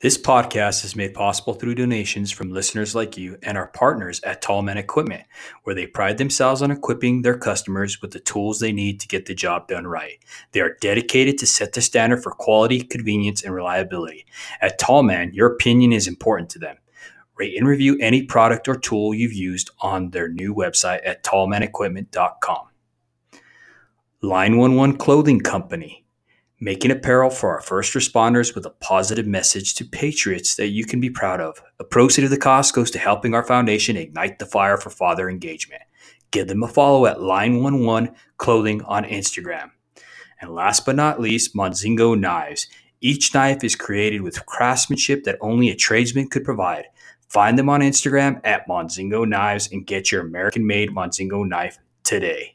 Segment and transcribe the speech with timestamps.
[0.00, 4.40] This podcast is made possible through donations from listeners like you and our partners at
[4.40, 5.24] Tallman Equipment,
[5.64, 9.26] where they pride themselves on equipping their customers with the tools they need to get
[9.26, 10.20] the job done right.
[10.52, 14.24] They are dedicated to set the standard for quality, convenience, and reliability.
[14.60, 16.76] At Tallman, your opinion is important to them.
[17.36, 22.68] Rate and review any product or tool you've used on their new website at tallmanequipment.com.
[24.22, 26.04] Line 11 Clothing Company
[26.60, 31.00] making apparel for our first responders with a positive message to patriots that you can
[31.00, 31.62] be proud of.
[31.78, 35.30] A proceed of the cost goes to helping our foundation ignite the fire for father
[35.30, 35.82] engagement.
[36.30, 39.70] Give them a follow at Line11 Clothing on Instagram.
[40.40, 42.66] And last but not least, Monzingo Knives.
[43.00, 46.86] Each knife is created with craftsmanship that only a tradesman could provide.
[47.28, 52.54] Find them on Instagram at Monzingo Knives and get your American made Monzingo knife today.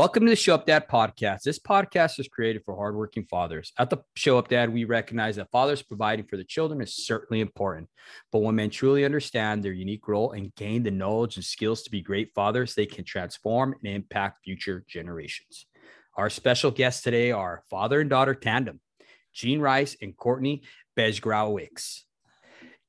[0.00, 1.42] Welcome to the Show Up Dad podcast.
[1.42, 3.70] This podcast is created for hardworking fathers.
[3.78, 7.42] At the Show Up Dad, we recognize that fathers providing for the children is certainly
[7.42, 7.86] important.
[8.32, 11.90] But when men truly understand their unique role and gain the knowledge and skills to
[11.90, 15.66] be great fathers, they can transform and impact future generations.
[16.16, 18.80] Our special guests today are father and daughter tandem,
[19.34, 20.62] Gene Rice and Courtney
[20.96, 22.04] Bejgrowicz.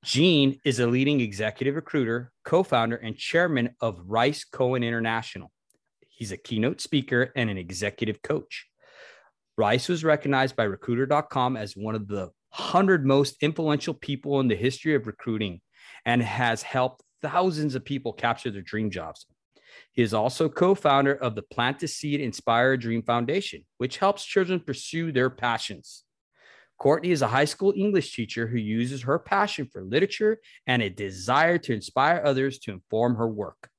[0.06, 5.52] Gene is a leading executive recruiter, co founder, and chairman of Rice Cohen International
[6.22, 8.68] He's a keynote speaker and an executive coach.
[9.58, 14.56] Rice was recognized by recruiter.com as one of the 100 most influential people in the
[14.56, 15.62] history of recruiting
[16.06, 19.26] and has helped thousands of people capture their dream jobs.
[19.94, 24.24] He is also co founder of the Plant a Seed Inspire Dream Foundation, which helps
[24.24, 26.04] children pursue their passions.
[26.78, 30.90] Courtney is a high school English teacher who uses her passion for literature and a
[30.92, 33.72] desire to inspire others to inform her work.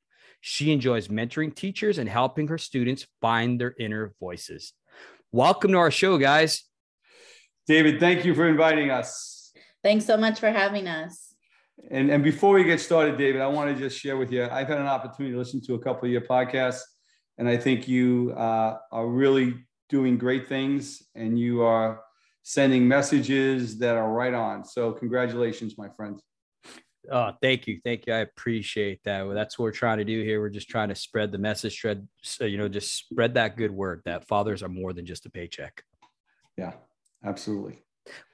[0.44, 4.72] She enjoys mentoring teachers and helping her students find their inner voices.
[5.30, 6.64] Welcome to our show, guys.
[7.68, 9.52] David, thank you for inviting us.
[9.84, 11.32] Thanks so much for having us.
[11.92, 14.66] And, and before we get started, David, I want to just share with you I've
[14.66, 16.80] had an opportunity to listen to a couple of your podcasts,
[17.38, 19.54] and I think you uh, are really
[19.88, 22.00] doing great things and you are
[22.42, 24.64] sending messages that are right on.
[24.64, 26.20] So, congratulations, my friend.
[27.10, 28.12] Oh, thank you, thank you.
[28.12, 29.26] I appreciate that.
[29.26, 30.40] Well, that's what we're trying to do here.
[30.40, 32.06] We're just trying to spread the message, spread,
[32.40, 35.82] you know, just spread that good word that fathers are more than just a paycheck.
[36.56, 36.74] Yeah,
[37.24, 37.82] absolutely.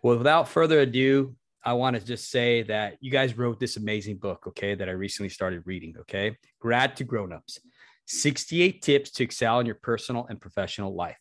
[0.03, 1.35] Well, without further ado,
[1.65, 4.93] I want to just say that you guys wrote this amazing book, okay, that I
[4.93, 6.37] recently started reading, okay?
[6.61, 7.59] Grad to Grownups
[8.07, 11.19] 68 Tips to Excel in Your Personal and Professional Life.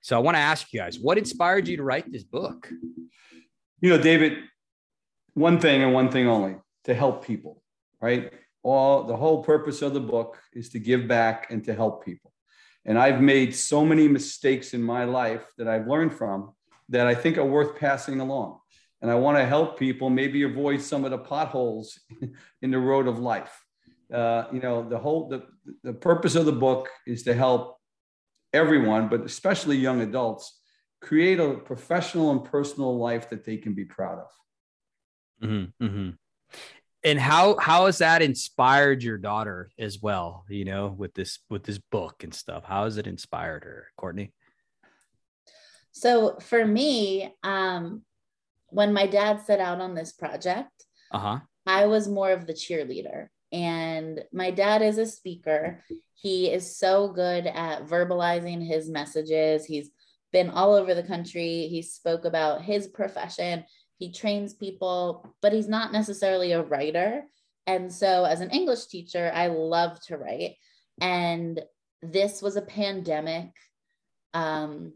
[0.00, 2.70] So I want to ask you guys, what inspired you to write this book?
[3.80, 4.38] You know, David,
[5.34, 7.62] one thing and one thing only to help people,
[8.00, 8.32] right?
[8.62, 12.32] All the whole purpose of the book is to give back and to help people.
[12.84, 16.52] And I've made so many mistakes in my life that I've learned from
[16.88, 18.58] that I think are worth passing along.
[19.02, 21.98] And I want to help people maybe avoid some of the potholes
[22.62, 23.64] in the road of life.
[24.12, 25.44] Uh, you know, the whole the,
[25.84, 27.78] the purpose of the book is to help
[28.52, 30.60] everyone, but especially young adults,
[31.00, 34.28] create a professional and personal life that they can be proud of.
[35.42, 36.10] Mm-hmm, mm-hmm.
[37.02, 40.44] And how how has that inspired your daughter as well?
[40.48, 42.64] You know, with this with this book and stuff.
[42.64, 44.32] How has it inspired her, Courtney?
[45.92, 48.02] So for me, um,
[48.68, 50.70] when my dad set out on this project,
[51.10, 51.40] uh-huh.
[51.66, 53.28] I was more of the cheerleader.
[53.52, 55.82] And my dad is a speaker.
[56.14, 59.64] He is so good at verbalizing his messages.
[59.64, 59.90] He's
[60.32, 61.66] been all over the country.
[61.66, 63.64] He spoke about his profession
[64.00, 67.22] he trains people, but he's not necessarily a writer.
[67.66, 70.56] And so, as an English teacher, I love to write.
[71.02, 71.60] And
[72.02, 73.50] this was a pandemic,
[74.32, 74.94] um,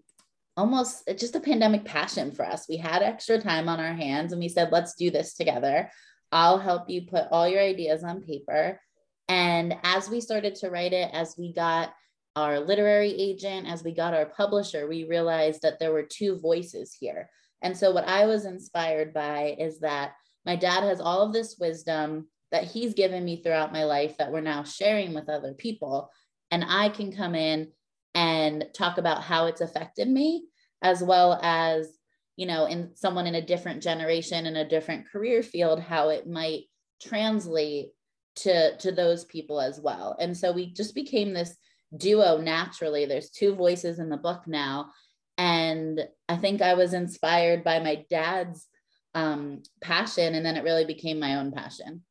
[0.57, 2.67] almost just a pandemic passion for us.
[2.67, 5.91] We had extra time on our hands and we said, let's do this together.
[6.33, 8.81] I'll help you put all your ideas on paper.
[9.29, 11.93] And as we started to write it, as we got
[12.37, 16.97] our literary agent, as we got our publisher, we realized that there were two voices
[16.99, 17.29] here.
[17.65, 20.13] And so, what I was inspired by is that
[20.45, 24.31] my dad has all of this wisdom that he's given me throughout my life that
[24.31, 26.11] we're now sharing with other people.
[26.51, 27.73] And I can come in
[28.15, 30.45] and talk about how it's affected me,
[30.83, 31.89] as well as,
[32.37, 36.29] you know, in someone in a different generation, in a different career field, how it
[36.29, 36.65] might
[37.01, 37.93] translate
[38.37, 40.17] to to those people as well.
[40.21, 41.57] And so we just became this
[41.97, 43.07] duo naturally.
[43.07, 44.91] There's two voices in the book now
[45.37, 48.67] and I think I was inspired by my dad's
[49.15, 52.03] um, passion, and then it really became my own passion.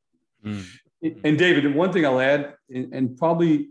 [0.46, 0.66] Mm.
[1.24, 3.70] And David, one thing I'll add, and probably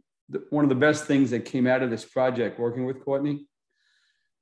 [0.50, 3.46] one of the best things that came out of this project working with Courtney,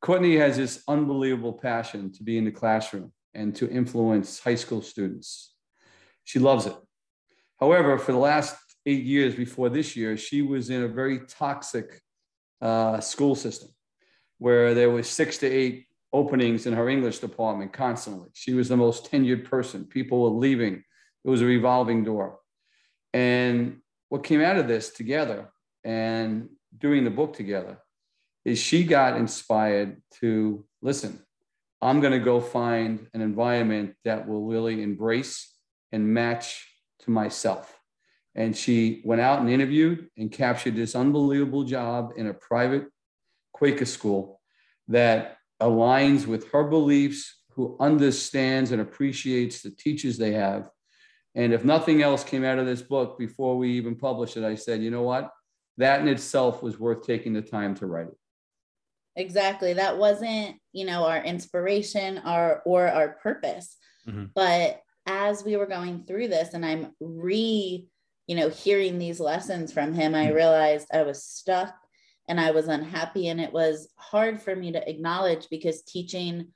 [0.01, 4.83] Courtney has this unbelievable passion to be in the classroom and to influence high school
[4.83, 5.55] students.
[6.25, 6.77] She loves it.
[7.59, 12.01] However, for the last eight years before this year, she was in a very toxic
[12.61, 13.71] uh, school system
[14.41, 18.31] where there was six to eight openings in her English department constantly.
[18.33, 19.85] She was the most tenured person.
[19.85, 20.83] People were leaving.
[21.25, 22.41] It was a revolving door.
[23.13, 25.53] And what came out of this together
[25.85, 27.79] and doing the book together
[28.45, 31.21] is she got inspired to listen.
[31.83, 35.55] I'm going to go find an environment that will really embrace
[35.93, 36.67] and match
[37.01, 37.79] to myself.
[38.35, 42.87] And she went out and interviewed and captured this unbelievable job in a private
[43.61, 44.41] Quaker school
[44.89, 50.71] that aligns with her beliefs, who understands and appreciates the teachers they have.
[51.35, 54.55] And if nothing else came out of this book before we even published it, I
[54.55, 55.31] said, you know what?
[55.77, 58.17] That in itself was worth taking the time to write it.
[59.15, 59.75] Exactly.
[59.75, 63.77] That wasn't, you know, our inspiration our or our purpose.
[64.09, 64.27] Mm-hmm.
[64.35, 67.87] But as we were going through this and I'm re,
[68.27, 70.35] you know, hearing these lessons from him, I mm-hmm.
[70.35, 71.75] realized I was stuck
[72.29, 73.29] and I was unhappy.
[73.29, 76.49] And it was hard for me to acknowledge because teaching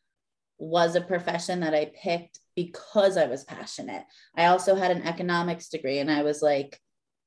[0.58, 4.04] was a profession that I picked because I was passionate.
[4.36, 6.78] I also had an economics degree and I was like,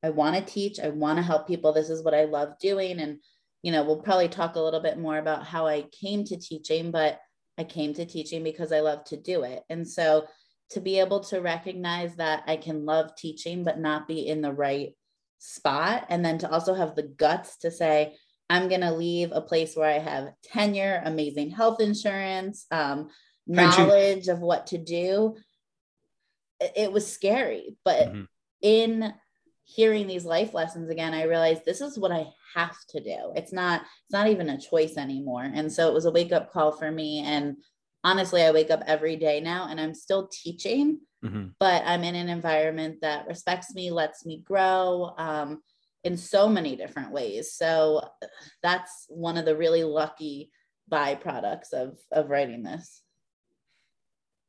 [0.03, 1.73] I want to teach, I want to help people.
[1.73, 2.99] This is what I love doing.
[2.99, 3.19] And,
[3.63, 6.91] you know, we'll probably talk a little bit more about how I came to teaching,
[6.91, 7.19] but
[7.57, 9.63] I came to teaching because I love to do it.
[9.69, 10.25] And so
[10.71, 14.53] to be able to recognize that I can love teaching, but not be in the
[14.53, 14.93] right
[15.39, 16.05] spot.
[16.09, 18.15] And then to also have the guts to say,
[18.49, 23.09] I'm going to leave a place where I have tenure, amazing health insurance, um,
[23.45, 25.35] knowledge of what to do.
[26.59, 28.23] It was scary, but mm-hmm.
[28.61, 29.13] in
[29.63, 33.33] hearing these life lessons again, I realized this is what I have to do.
[33.35, 35.43] It's not, it's not even a choice anymore.
[35.43, 37.19] And so it was a wake up call for me.
[37.25, 37.57] And
[38.03, 41.47] honestly, I wake up every day now and I'm still teaching, mm-hmm.
[41.59, 45.13] but I'm in an environment that respects me, lets me grow.
[45.17, 45.61] Um,
[46.07, 47.53] in so many different ways.
[47.53, 48.01] So
[48.63, 50.51] that's one of the really lucky
[50.89, 53.03] byproducts of of writing this.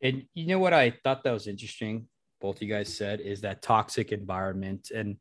[0.00, 2.06] And you know what I thought that was interesting,
[2.40, 4.92] both you guys said, is that toxic environment.
[4.94, 5.16] And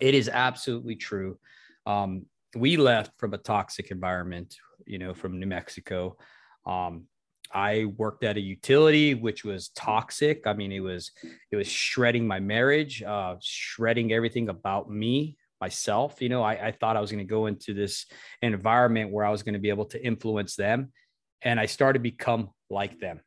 [0.00, 1.38] it is absolutely true.
[1.84, 2.24] Um,
[2.56, 4.56] we left from a toxic environment,
[4.86, 6.16] you know, from New Mexico.
[6.64, 7.04] Um,
[7.52, 10.46] I worked at a utility which was toxic.
[10.46, 11.12] I mean, it was
[11.50, 16.20] it was shredding my marriage, uh, shredding everything about me, myself.
[16.20, 18.06] You know, I, I thought I was going to go into this
[18.42, 20.92] environment where I was going to be able to influence them,
[21.40, 23.20] and I started to become like them.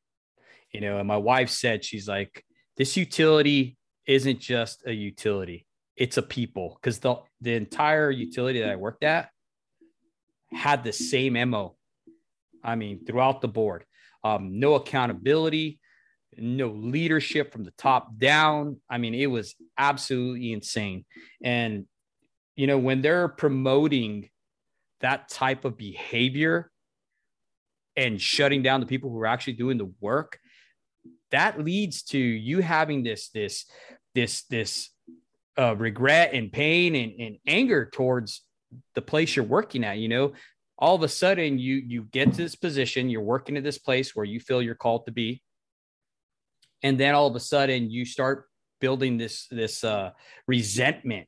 [0.74, 2.44] You know, and my wife said she's like,
[2.76, 5.66] this utility isn't just a utility;
[5.96, 9.30] it's a people because the the entire utility that I worked at
[10.52, 11.78] had the same mo.
[12.62, 13.86] I mean, throughout the board
[14.26, 15.80] um, no accountability,
[16.36, 18.82] no leadership from the top down.
[18.90, 21.06] I mean, it was absolutely insane.
[21.44, 21.86] And,
[22.56, 24.30] you know, when they're promoting
[25.02, 26.72] that type of behavior
[27.96, 30.40] and shutting down the people who are actually doing the work,
[31.32, 33.66] that leads to you having this, this,
[34.14, 34.90] this, this
[35.58, 38.42] uh, regret and pain and, and anger towards
[38.94, 39.98] the place you're working at.
[39.98, 40.34] You know,
[40.78, 44.16] all of a sudden you you get to this position you're working at this place
[44.16, 45.42] where you feel you're called to be
[46.84, 48.46] and then all of a sudden you start
[48.82, 50.12] building this this uh,
[50.48, 51.28] resentment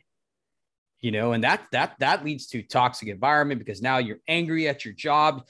[1.02, 4.84] you know and that that that leads to toxic environment because now you're angry at
[4.84, 5.44] your job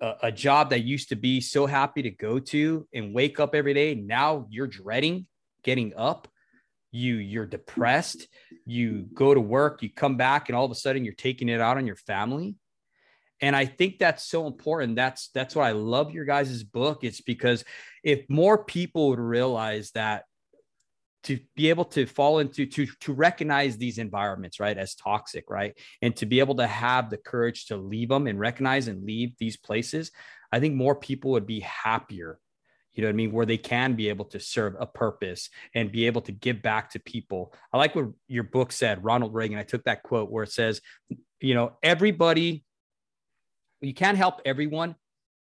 [0.00, 3.54] a, a job that used to be so happy to go to and wake up
[3.54, 3.94] every day.
[3.94, 5.26] Now you're dreading
[5.64, 6.28] getting up.
[6.90, 8.28] You you're depressed.
[8.66, 11.60] You go to work you come back and all of a sudden you're taking it
[11.60, 12.56] out on your family.
[13.40, 14.96] And i think that's so important.
[14.96, 17.02] That's that's why i love your guys' book.
[17.02, 17.64] It's because
[18.04, 20.24] if more people would realize that
[21.24, 25.78] to be able to fall into to to recognize these environments right as toxic right
[26.00, 29.32] and to be able to have the courage to leave them and recognize and leave
[29.38, 30.10] these places
[30.50, 32.38] i think more people would be happier
[32.92, 35.92] you know what i mean where they can be able to serve a purpose and
[35.92, 39.58] be able to give back to people i like what your book said ronald reagan
[39.58, 40.80] i took that quote where it says
[41.40, 42.64] you know everybody
[43.82, 44.94] you can't help everyone,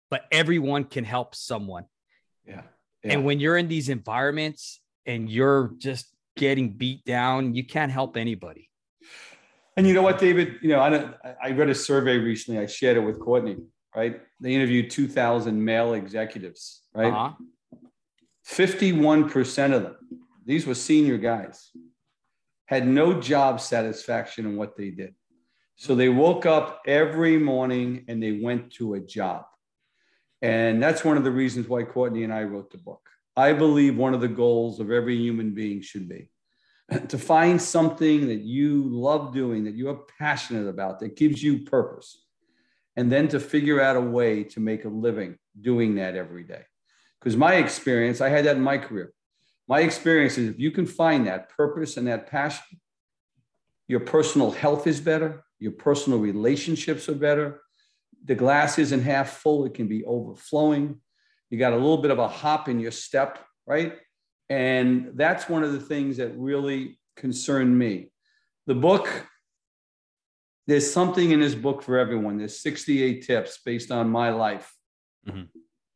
[0.10, 1.86] but everyone can help someone.
[2.46, 2.62] Yeah.
[3.04, 3.14] yeah.
[3.14, 8.18] And when you're in these environments and you're just getting beat down, you can't help
[8.18, 8.70] anybody.
[9.76, 10.56] And you know what, David?
[10.62, 12.60] You know, I, I read a survey recently.
[12.60, 13.58] I shared it with Courtney.
[13.96, 14.22] Right?
[14.40, 16.84] They interviewed 2,000 male executives.
[16.94, 17.12] Right?
[17.14, 17.34] Uh-huh.
[18.48, 19.96] 51% of them.
[20.46, 21.72] These were senior guys.
[22.66, 25.14] had no job satisfaction in what they did.
[25.76, 29.46] So they woke up every morning and they went to a job.
[30.42, 33.02] And that's one of the reasons why Courtney and I wrote the book.
[33.38, 36.32] I believe one of the goals of every human being should be
[37.10, 42.26] to find something that you love doing, that you're passionate about, that gives you purpose,
[42.96, 46.64] and then to figure out a way to make a living doing that every day.
[47.20, 49.14] Because my experience, I had that in my career.
[49.68, 52.80] My experience is if you can find that purpose and that passion,
[53.88, 57.62] your personal health is better, your personal relationships are better.
[58.26, 61.02] The glass isn't half full, it can be overflowing.
[61.50, 63.98] You got a little bit of a hop in your step, right?
[64.50, 68.12] And that's one of the things that really concerned me.
[68.66, 69.10] The book,
[70.68, 72.38] there's something in this book for everyone.
[72.38, 74.74] There's 68 tips based on my life.
[75.28, 75.44] Mm-hmm.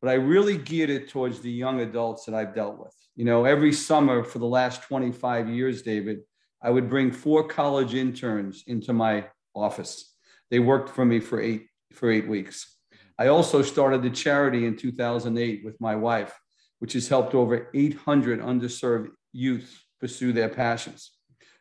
[0.00, 2.94] But I really geared it towards the young adults that I've dealt with.
[3.14, 6.20] You know, every summer for the last 25 years, David,
[6.62, 10.14] I would bring four college interns into my office.
[10.50, 12.76] They worked for me for eight for eight weeks.
[13.22, 16.34] I also started the charity in 2008 with my wife
[16.82, 21.12] which has helped over 800 underserved youth pursue their passions.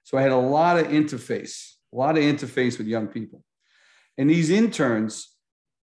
[0.02, 3.44] So I had a lot of interface, a lot of interface with young people.
[4.18, 5.36] And these interns,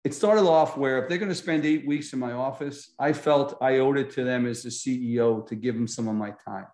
[0.05, 3.13] it started off where if they're going to spend eight weeks in my office, I
[3.13, 6.33] felt I owed it to them as the CEO to give them some of my
[6.47, 6.69] time.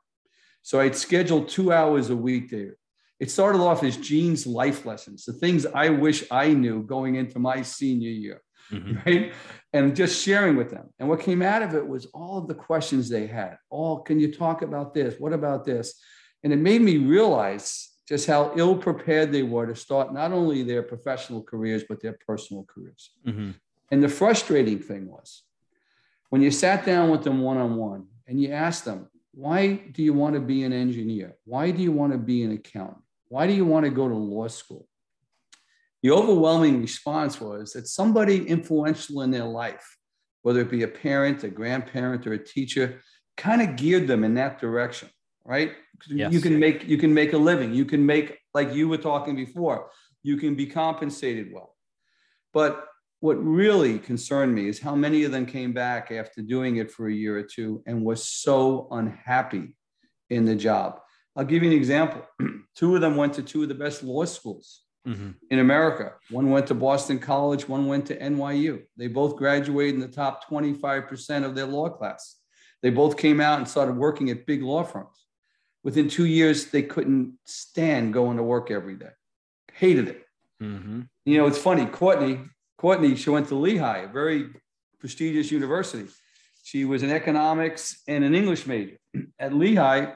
[0.61, 2.76] So I'd schedule two hours a week there.
[3.21, 7.38] It started off as Gene's life lessons, the things I wish I knew going into
[7.38, 8.99] my senior year mm-hmm.
[9.07, 9.33] right?
[9.73, 10.88] And just sharing with them.
[10.99, 13.57] And what came out of it was all of the questions they had.
[13.71, 15.14] Oh, can you talk about this?
[15.19, 15.95] What about this?
[16.43, 20.62] And it made me realize just how ill prepared they were to start not only
[20.62, 23.11] their professional careers, but their personal careers.
[23.26, 23.52] Mm-hmm.
[23.93, 25.43] And the frustrating thing was
[26.31, 30.02] when you sat down with them one on one and you asked them, why do
[30.02, 31.37] you want to be an engineer?
[31.45, 33.02] Why do you want to be an accountant?
[33.29, 34.88] Why do you want to go to law school?
[36.02, 39.97] The overwhelming response was that somebody influential in their life,
[40.42, 43.02] whether it be a parent, a grandparent, or a teacher,
[43.37, 45.11] kind of geared them in that direction,
[45.45, 45.73] right?
[46.09, 46.33] Yes.
[46.33, 47.75] You can make you can make a living.
[47.75, 49.90] You can make like you were talking before.
[50.23, 51.76] You can be compensated well.
[52.54, 52.87] But
[53.21, 57.09] what really concerned me is how many of them came back after doing it for
[57.09, 59.76] a year or two and was so unhappy
[60.30, 61.00] in the job.
[61.37, 62.23] I'll give you an example.
[62.75, 65.30] two of them went to two of the best law schools mm-hmm.
[65.50, 66.12] in America.
[66.30, 68.83] One went to Boston College, one went to NYU.
[68.97, 72.37] They both graduated in the top 25% of their law class.
[72.83, 75.26] They both came out and started working at big law firms.
[75.83, 79.11] Within two years, they couldn't stand going to work every day,
[79.73, 80.25] hated it.
[80.62, 81.02] Mm-hmm.
[81.25, 81.87] You know, it's funny.
[81.87, 82.40] Courtney,
[82.76, 84.50] Courtney, she went to Lehigh, a very
[84.99, 86.11] prestigious university.
[86.64, 88.97] She was an economics and an English major.
[89.38, 90.12] At Lehigh,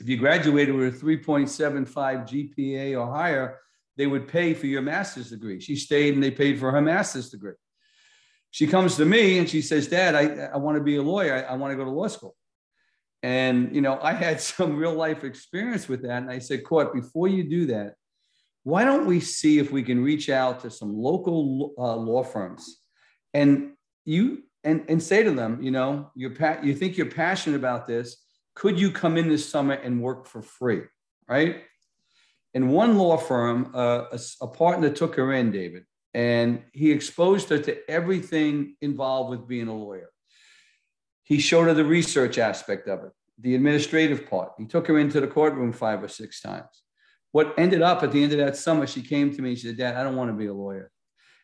[0.00, 3.60] if you graduated with a 3.75 GPA or higher,
[3.96, 5.60] they would pay for your master's degree.
[5.60, 7.54] She stayed and they paid for her master's degree.
[8.50, 11.34] She comes to me and she says, Dad, I, I want to be a lawyer.
[11.34, 12.34] I, I want to go to law school.
[13.22, 16.22] And, you know, I had some real life experience with that.
[16.22, 17.94] And I said, Court, before you do that,
[18.62, 22.80] why don't we see if we can reach out to some local uh, law firms
[23.32, 23.72] and
[24.04, 27.86] you and, and say to them, you know, you're pa- you think you're passionate about
[27.86, 28.16] this.
[28.56, 30.82] Could you come in this summer and work for free?
[31.28, 31.62] Right
[32.56, 35.84] in one law firm, uh, a, a, partner took her in, David,
[36.14, 40.08] and he exposed her to everything involved with being a lawyer.
[41.22, 44.52] He showed her the research aspect of it, the administrative part.
[44.56, 46.82] He took her into the courtroom five or six times.
[47.30, 49.66] What ended up at the end of that summer, she came to me and she
[49.66, 50.90] said, Dad, I don't want to be a lawyer.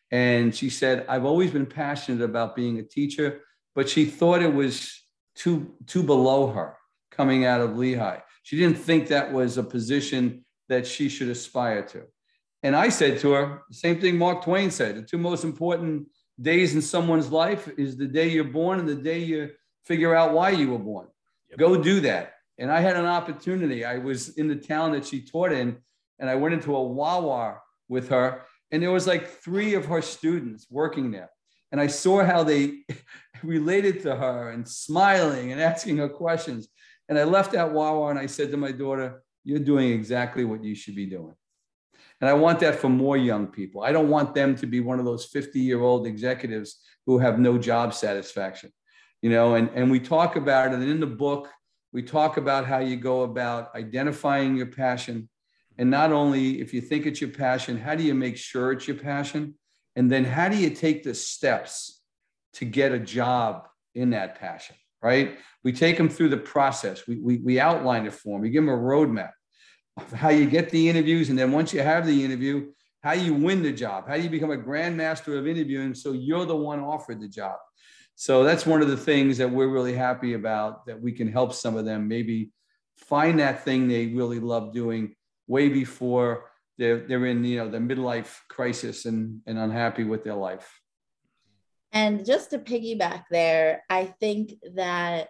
[0.09, 3.41] And she said, I've always been passionate about being a teacher,
[3.75, 4.99] but she thought it was
[5.35, 6.75] too, too below her
[7.11, 8.21] coming out of Lehigh.
[8.41, 12.03] She didn't think that was a position that she should aspire to.
[12.63, 16.07] And I said to her, the same thing Mark Twain said the two most important
[16.41, 19.51] days in someone's life is the day you're born and the day you
[19.85, 21.07] figure out why you were born.
[21.49, 21.59] Yep.
[21.59, 22.33] Go do that.
[22.57, 23.83] And I had an opportunity.
[23.83, 25.77] I was in the town that she taught in,
[26.19, 30.01] and I went into a Wawa with her, and there was like three of her
[30.01, 31.29] students working there.
[31.71, 32.85] And I saw how they
[33.43, 36.69] related to her and smiling and asking her questions.
[37.09, 40.63] And I left that Wawa and I said to my daughter, you're doing exactly what
[40.63, 41.35] you should be doing.
[42.21, 43.81] And I want that for more young people.
[43.83, 47.39] I don't want them to be one of those 50 year old executives who have
[47.39, 48.71] no job satisfaction.
[49.21, 50.75] You know, and, and we talk about it.
[50.75, 51.49] And in the book,
[51.91, 55.29] we talk about how you go about identifying your passion.
[55.77, 58.87] And not only if you think it's your passion, how do you make sure it's
[58.87, 59.55] your passion?
[59.95, 62.01] And then how do you take the steps
[62.53, 64.75] to get a job in that passion?
[65.03, 65.37] Right?
[65.63, 67.05] We take them through the process.
[67.07, 68.41] We, we, we outline it for them.
[68.41, 69.31] We give them a roadmap.
[69.97, 71.29] of how you get the interviews.
[71.29, 72.71] And then once you have the interview,
[73.03, 76.55] how you win the job, how you become a grandmaster of interviewing so you're the
[76.55, 77.57] one offered the job.
[78.15, 81.53] So that's one of the things that we're really happy about that we can help
[81.53, 82.51] some of them maybe
[82.95, 85.15] find that thing they really love doing
[85.47, 90.35] way before they're, they're in you know the midlife crisis and, and unhappy with their
[90.35, 90.79] life.
[91.93, 95.29] And just to piggyback there, I think that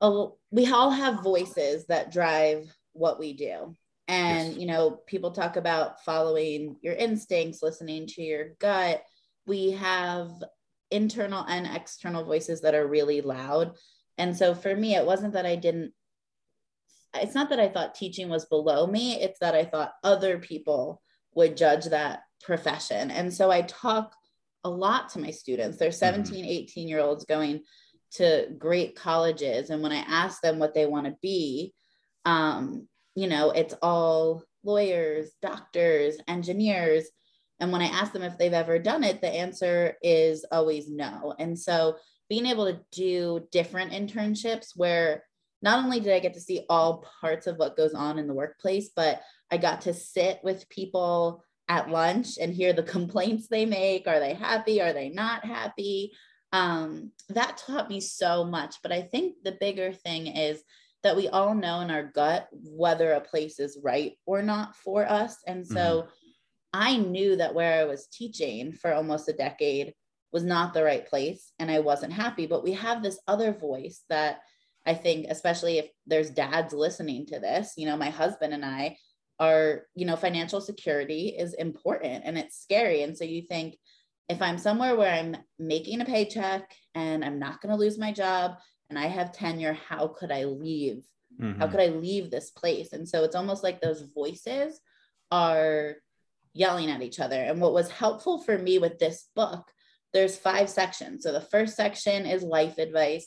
[0.00, 3.74] oh, we all have voices that drive what we do.
[4.06, 4.58] And, yes.
[4.58, 9.02] you know, people talk about following your instincts, listening to your gut.
[9.46, 10.30] We have
[10.90, 13.76] internal and external voices that are really loud.
[14.18, 15.92] And so for me, it wasn't that I didn't,
[17.14, 21.00] it's not that I thought teaching was below me, it's that I thought other people
[21.34, 23.10] would judge that profession.
[23.10, 24.14] And so I talk
[24.64, 25.78] a lot to my students.
[25.78, 26.24] They're mm-hmm.
[26.24, 26.50] 17, mm-hmm.
[26.50, 27.62] 18 year olds going
[28.12, 29.70] to great colleges.
[29.70, 31.74] And when I ask them what they want to be,
[32.24, 37.04] um, you know, it's all lawyers, doctors, engineers.
[37.60, 41.34] And when I ask them if they've ever done it, the answer is always no.
[41.38, 41.96] And so
[42.28, 45.24] being able to do different internships where
[45.62, 48.34] not only did I get to see all parts of what goes on in the
[48.34, 53.66] workplace, but I got to sit with people at lunch and hear the complaints they
[53.66, 54.06] make.
[54.06, 54.80] Are they happy?
[54.82, 56.12] Are they not happy?
[56.52, 58.76] Um, that taught me so much.
[58.82, 60.62] But I think the bigger thing is
[61.02, 65.08] that we all know in our gut whether a place is right or not for
[65.08, 65.36] us.
[65.46, 66.10] And so mm-hmm.
[66.72, 69.94] I knew that where I was teaching for almost a decade
[70.32, 72.46] was not the right place and I wasn't happy.
[72.46, 74.40] But we have this other voice that
[74.86, 78.96] I think, especially if there's dads listening to this, you know, my husband and I
[79.38, 83.02] are, you know, financial security is important and it's scary.
[83.02, 83.76] And so you think,
[84.28, 88.12] if I'm somewhere where I'm making a paycheck and I'm not going to lose my
[88.12, 88.52] job
[88.88, 91.04] and I have tenure, how could I leave?
[91.40, 91.60] Mm-hmm.
[91.60, 92.92] How could I leave this place?
[92.92, 94.80] And so it's almost like those voices
[95.30, 95.96] are
[96.54, 97.40] yelling at each other.
[97.40, 99.70] And what was helpful for me with this book,
[100.12, 101.24] there's five sections.
[101.24, 103.26] So the first section is life advice.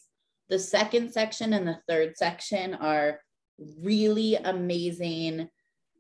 [0.49, 3.19] The second section and the third section are
[3.81, 5.49] really amazing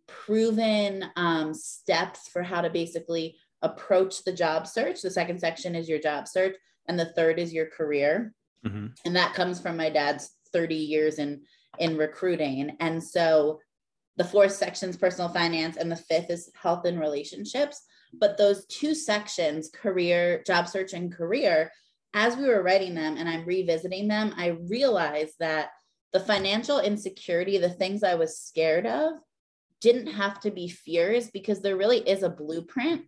[0.07, 5.01] proven um, steps for how to basically approach the job search.
[5.01, 6.55] The second section is your job search,
[6.87, 8.33] and the third is your career.
[8.65, 8.87] Mm-hmm.
[9.05, 11.41] And that comes from my dad's 30 years in
[11.79, 12.75] in recruiting.
[12.79, 13.59] And so
[14.15, 17.81] the fourth section is personal finance, and the fifth is health and relationships.
[18.13, 21.71] But those two sections, career, job search, and career,
[22.13, 25.69] as we were writing them and I'm revisiting them, I realized that
[26.13, 29.13] the financial insecurity, the things I was scared of,
[29.81, 33.03] didn't have to be fears because there really is a blueprint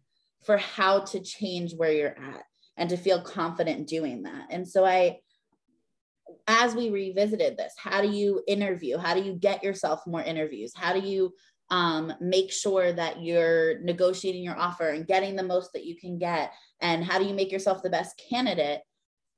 [0.45, 2.43] for how to change where you're at
[2.77, 4.47] and to feel confident doing that.
[4.49, 5.19] And so I,
[6.47, 8.97] as we revisited this, how do you interview?
[8.97, 10.71] How do you get yourself more interviews?
[10.75, 11.33] How do you
[11.71, 16.17] um, make sure that you're negotiating your offer and getting the most that you can
[16.17, 16.53] get?
[16.81, 18.81] And how do you make yourself the best candidate?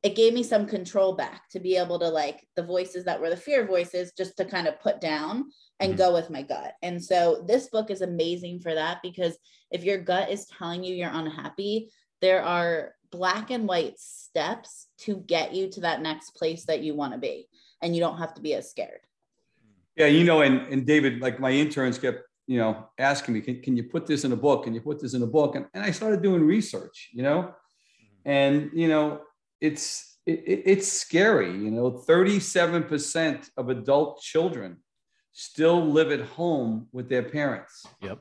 [0.04, 3.30] It gave me some control back to be able to like the voices that were
[3.30, 5.98] the fear voices just to kind of put down and mm-hmm.
[5.98, 6.74] go with my gut.
[6.82, 9.38] And so this book is amazing for that because
[9.70, 15.18] if your gut is telling you you're unhappy, there are black and white steps to
[15.28, 17.48] get you to that next place that you want to be.
[17.82, 19.02] And you don't have to be as scared.
[19.96, 23.62] Yeah, you know, and, and David, like my interns kept, you know, asking me, can,
[23.62, 24.64] can you put this in a book?
[24.64, 25.56] Can you put this in a book?
[25.56, 28.30] And, and I started doing research, you know, mm-hmm.
[28.30, 29.22] and, you know,
[29.62, 34.78] it's, it, it's scary, you know, 37% of adult children
[35.34, 37.86] still live at home with their parents.
[38.02, 38.19] Yep.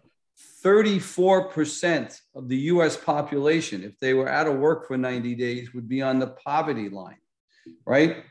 [0.64, 5.88] 34% of the US population, if they were out of work for 90 days, would
[5.88, 7.18] be on the poverty line,
[7.87, 8.24] right?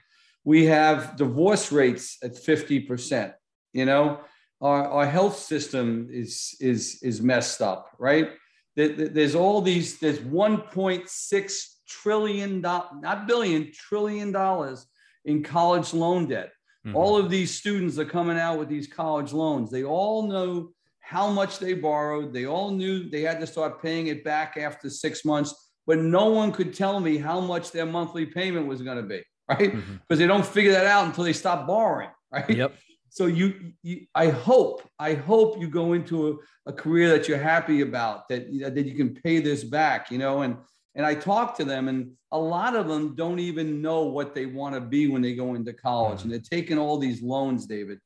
[0.44, 3.34] We have divorce rates at 50%.
[3.74, 4.22] You know,
[4.62, 8.32] our, our health system is, is, is messed up, right?
[8.76, 14.86] There's all these, there's 1.6 trillion, not billion, trillion dollars
[15.26, 16.52] in college loan debt.
[16.86, 16.96] Mm-hmm.
[16.96, 19.70] All of these students are coming out with these college loans.
[19.70, 20.72] They all know
[21.02, 22.34] how much they borrowed.
[22.34, 26.28] They all knew they had to start paying it back after six months, but no
[26.28, 29.58] one could tell me how much their monthly payment was going to be, right?
[29.60, 30.16] Because mm-hmm.
[30.16, 32.50] they don't figure that out until they stop borrowing, right?
[32.50, 32.76] Yep.
[33.10, 37.40] So you, you I hope, I hope you go into a, a career that you're
[37.40, 40.58] happy about, that that you can pay this back, you know, and
[40.96, 44.46] and I talk to them, and a lot of them don't even know what they
[44.46, 46.32] want to be when they go into college, and mm-hmm.
[46.32, 48.00] they're taking all these loans, David.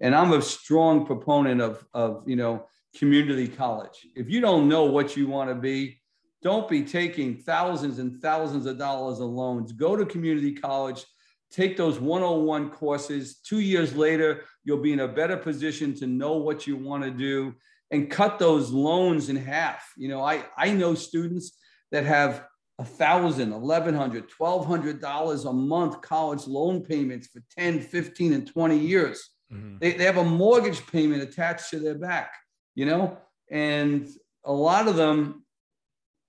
[0.00, 4.06] And I'm a strong proponent of, of you know, community college.
[4.16, 6.00] If you don't know what you want to be,
[6.42, 9.72] don't be taking thousands and thousands of dollars of loans.
[9.72, 11.04] Go to community college.
[11.50, 13.40] take those 101 courses.
[13.40, 17.10] Two years later, you'll be in a better position to know what you want to
[17.10, 17.54] do
[17.90, 19.92] and cut those loans in half.
[19.96, 21.58] You know, I, I know students
[21.90, 22.46] that have
[22.78, 28.32] a thousand, eleven hundred, twelve hundred dollars a month college loan payments for 10, 15,
[28.32, 29.30] and 20 years.
[29.52, 29.78] Mm-hmm.
[29.80, 32.32] They, they have a mortgage payment attached to their back,
[32.74, 33.18] you know,
[33.50, 34.08] and
[34.44, 35.44] a lot of them,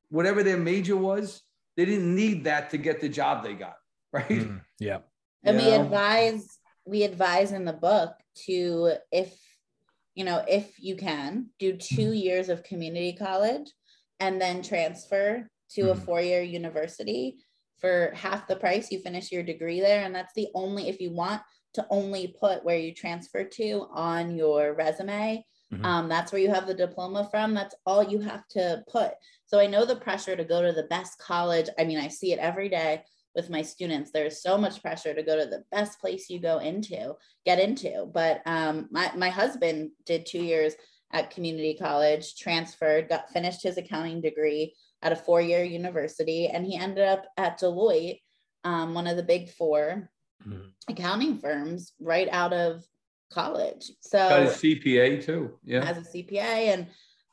[0.10, 1.42] whatever their major was,
[1.78, 3.76] they didn't need that to get the job they got,
[4.14, 4.28] right?
[4.28, 4.58] Mm-hmm.
[4.80, 5.00] Yeah.
[5.44, 8.14] And we advise we advise in the book
[8.46, 9.40] to if
[10.16, 12.14] you know if you can do two mm-hmm.
[12.14, 13.72] years of community college
[14.22, 15.92] and then transfer to mm-hmm.
[15.92, 17.36] a four-year university
[17.80, 20.06] for half the price you finish your degree there.
[20.06, 21.42] And that's the only if you want
[21.74, 25.86] to only put where you transfer to on your resume mm-hmm.
[25.86, 27.54] um, that's where you have the diploma from.
[27.54, 29.12] That's all you have to put.
[29.46, 31.68] So i know the pressure to go to the best college.
[31.80, 33.04] I mean i see it every day
[33.36, 34.12] with my students.
[34.12, 38.10] There's so much pressure to go to the best place you go into get into.
[38.14, 40.74] But um, my, my husband did two years
[41.14, 46.78] at community college transferred got finished his accounting degree at a four-year university and he
[46.78, 48.22] ended up at deloitte
[48.64, 50.10] um, one of the big 4
[50.48, 50.62] mm-hmm.
[50.90, 52.84] accounting firms right out of
[53.32, 56.88] college so got his cpa too yeah as a cpa and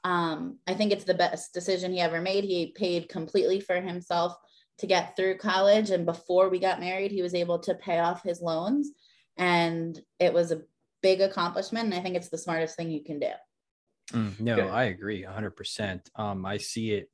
[0.05, 4.35] um, i think it's the best decision he ever made he paid completely for himself
[4.79, 5.91] to get through college.
[5.91, 8.91] And before we got married, he was able to pay off his loans.
[9.37, 10.63] And it was a
[11.03, 11.87] big accomplishment.
[11.87, 13.31] And I think it's the smartest thing you can do.
[14.13, 16.01] Mm, no, I agree 100%.
[16.17, 17.11] Um, I see it.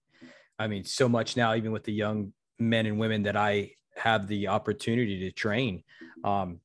[0.59, 4.29] I mean, so much now, even with the young men and women that I have
[4.29, 5.83] the opportunity to train.
[6.23, 6.61] Um,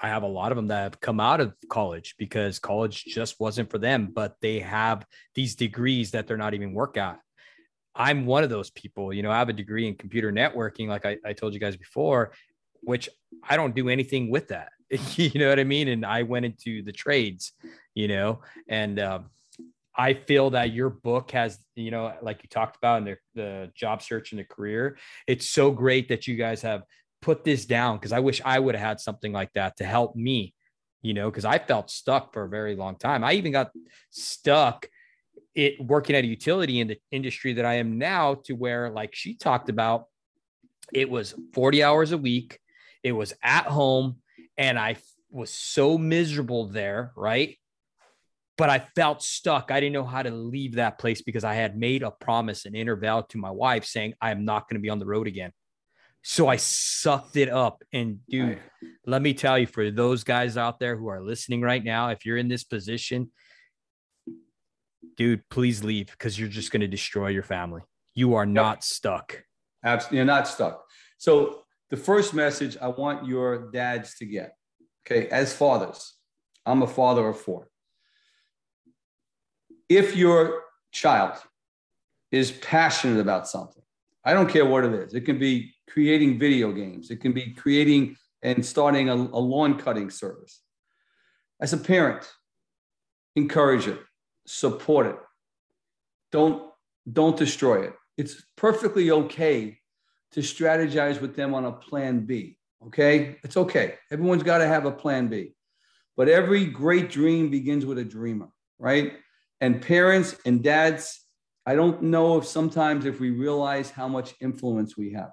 [0.00, 3.38] I have a lot of them that have come out of college because college just
[3.40, 7.20] wasn't for them, but they have these degrees that they're not even work at
[7.94, 9.12] I'm one of those people.
[9.12, 11.76] You know, I have a degree in computer networking, like I, I told you guys
[11.76, 12.32] before,
[12.82, 13.08] which
[13.48, 14.70] I don't do anything with that.
[15.16, 15.88] you know what I mean?
[15.88, 17.52] And I went into the trades,
[17.94, 19.30] you know, and um,
[19.96, 23.72] I feel that your book has, you know, like you talked about in the, the
[23.74, 26.82] job search and the career, it's so great that you guys have
[27.22, 30.16] put this down because I wish I would have had something like that to help
[30.16, 30.54] me,
[31.02, 33.22] you know, because I felt stuck for a very long time.
[33.22, 33.70] I even got
[34.10, 34.88] stuck
[35.54, 39.14] it working at a utility in the industry that I am now to where like
[39.14, 40.06] she talked about
[40.92, 42.58] it was 40 hours a week
[43.02, 44.16] it was at home
[44.56, 44.96] and I
[45.30, 47.56] was so miserable there right
[48.56, 51.76] but I felt stuck I didn't know how to leave that place because I had
[51.76, 54.90] made a promise an interval to my wife saying I am not going to be
[54.90, 55.52] on the road again
[56.22, 58.58] so I sucked it up and dude right.
[59.06, 62.24] let me tell you for those guys out there who are listening right now if
[62.24, 63.30] you're in this position
[65.16, 67.82] dude, please leave because you're just going to destroy your family.
[68.14, 69.42] You are not stuck.
[69.84, 70.18] Absolutely.
[70.18, 70.84] You're not stuck.
[71.18, 74.56] So, the first message I want your dads to get,
[75.06, 76.14] okay, as fathers,
[76.66, 77.68] I'm a father of four.
[79.88, 81.38] If your child
[82.30, 83.82] is passionate about something,
[84.24, 87.52] I don't care what it is, it can be creating video games, it can be
[87.52, 90.60] creating and starting a, a lawn cutting service.
[91.60, 92.30] As a parent,
[93.36, 94.00] encourage it
[94.46, 95.16] support it.
[96.32, 96.70] Don't
[97.10, 97.94] don't destroy it.
[98.16, 99.78] It's perfectly okay
[100.32, 102.56] to strategize with them on a plan B.
[102.86, 103.36] Okay?
[103.44, 103.94] It's okay.
[104.10, 105.54] Everyone's got to have a plan B.
[106.16, 109.14] But every great dream begins with a dreamer, right?
[109.64, 111.20] And parents and dads,
[111.64, 115.30] I don't know if sometimes if we realize how much influence we have,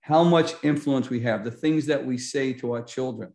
[0.00, 3.32] how much influence we have, the things that we say to our children,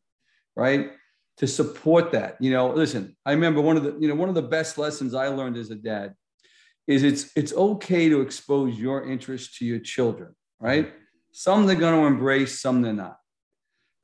[0.56, 0.92] right?
[1.38, 2.36] to support that.
[2.42, 5.14] You know, listen, I remember one of the, you know, one of the best lessons
[5.14, 6.14] I learned as a dad
[6.86, 10.92] is it's it's okay to expose your interest to your children, right?
[11.32, 13.20] Some they're going to embrace, some they're not.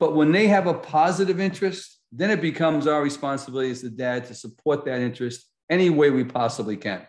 [0.00, 4.24] But when they have a positive interest, then it becomes our responsibility as the dad
[4.28, 7.06] to support that interest any way we possibly can.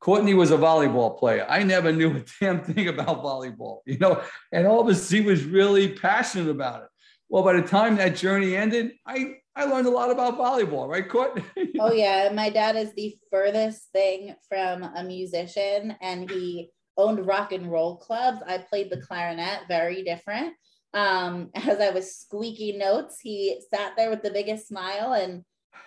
[0.00, 1.44] Courtney was a volleyball player.
[1.48, 4.22] I never knew a damn thing about volleyball, you know,
[4.52, 6.88] and all of a sudden was really passionate about it.
[7.28, 11.08] Well, by the time that journey ended, I I learned a lot about volleyball, right,
[11.08, 11.42] Court?
[11.80, 17.52] oh yeah, my dad is the furthest thing from a musician, and he owned rock
[17.52, 18.40] and roll clubs.
[18.46, 20.54] I played the clarinet, very different.
[20.94, 25.44] Um, as I was squeaking notes, he sat there with the biggest smile and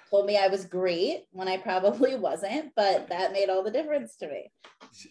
[0.10, 4.16] told me I was great when I probably wasn't, but that made all the difference
[4.18, 4.52] to me.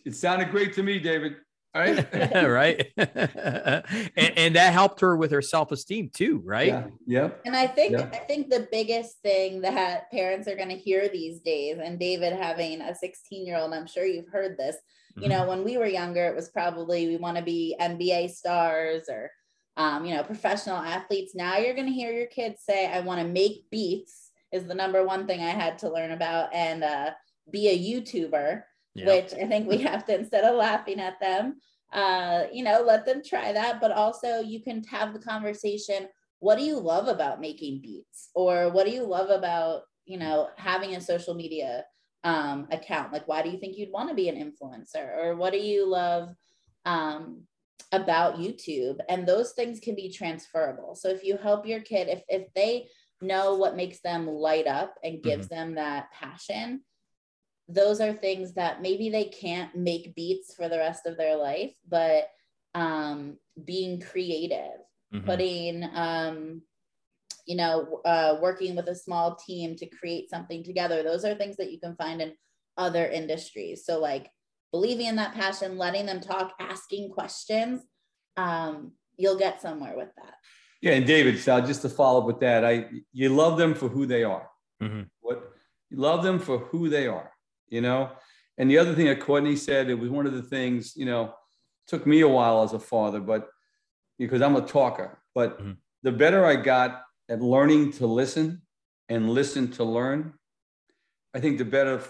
[0.05, 1.37] It sounded great to me, David
[1.75, 3.85] right right and,
[4.17, 7.41] and, that helped her with her self-esteem too right yeah yep.
[7.47, 11.39] and i think i think the biggest thing that parents are going to hear these
[11.41, 14.77] days and david having a 16 year old i'm sure you've heard this
[15.17, 15.49] you know mm-hmm.
[15.49, 19.31] when we were younger it was probably we want to be nba stars or
[19.77, 21.35] um, you know, professional athletes.
[21.35, 24.75] Now you're going to hear your kids say, I want to make beats, is the
[24.75, 27.11] number one thing I had to learn about, and uh,
[27.51, 28.63] be a YouTuber,
[28.95, 29.07] yeah.
[29.07, 31.57] which I think we have to, instead of laughing at them,
[31.93, 33.81] uh, you know, let them try that.
[33.81, 36.09] But also, you can have the conversation
[36.41, 38.31] what do you love about making beats?
[38.35, 41.85] Or what do you love about, you know, having a social media
[42.25, 43.13] um, account?
[43.13, 45.19] Like, why do you think you'd want to be an influencer?
[45.19, 46.35] Or what do you love?
[46.87, 47.43] Um,
[47.93, 50.95] about YouTube and those things can be transferable.
[50.95, 52.87] So if you help your kid if if they
[53.21, 55.55] know what makes them light up and gives mm-hmm.
[55.55, 56.83] them that passion,
[57.69, 61.73] those are things that maybe they can't make beats for the rest of their life,
[61.89, 62.29] but
[62.75, 64.81] um, being creative,
[65.13, 65.25] mm-hmm.
[65.25, 66.63] putting um,
[67.47, 71.03] you know, uh, working with a small team to create something together.
[71.03, 72.33] Those are things that you can find in
[72.77, 73.85] other industries.
[73.85, 74.31] So like
[74.71, 77.83] believing in that passion, letting them talk, asking questions,
[78.37, 80.35] um, you'll get somewhere with that.
[80.81, 83.89] Yeah, and David, so just to follow up with that, I you love them for
[83.89, 84.49] who they are.
[84.83, 85.03] Mm-hmm.
[85.21, 85.53] What
[85.91, 87.31] you love them for who they are,
[87.69, 88.11] you know.
[88.57, 91.35] And the other thing that Courtney said, it was one of the things, you know,
[91.87, 93.49] took me a while as a father, but
[94.19, 95.19] because I'm a talker.
[95.35, 95.73] But mm-hmm.
[96.03, 98.63] the better I got at learning to listen
[99.09, 100.35] and listen to learn,
[101.35, 102.03] I think the better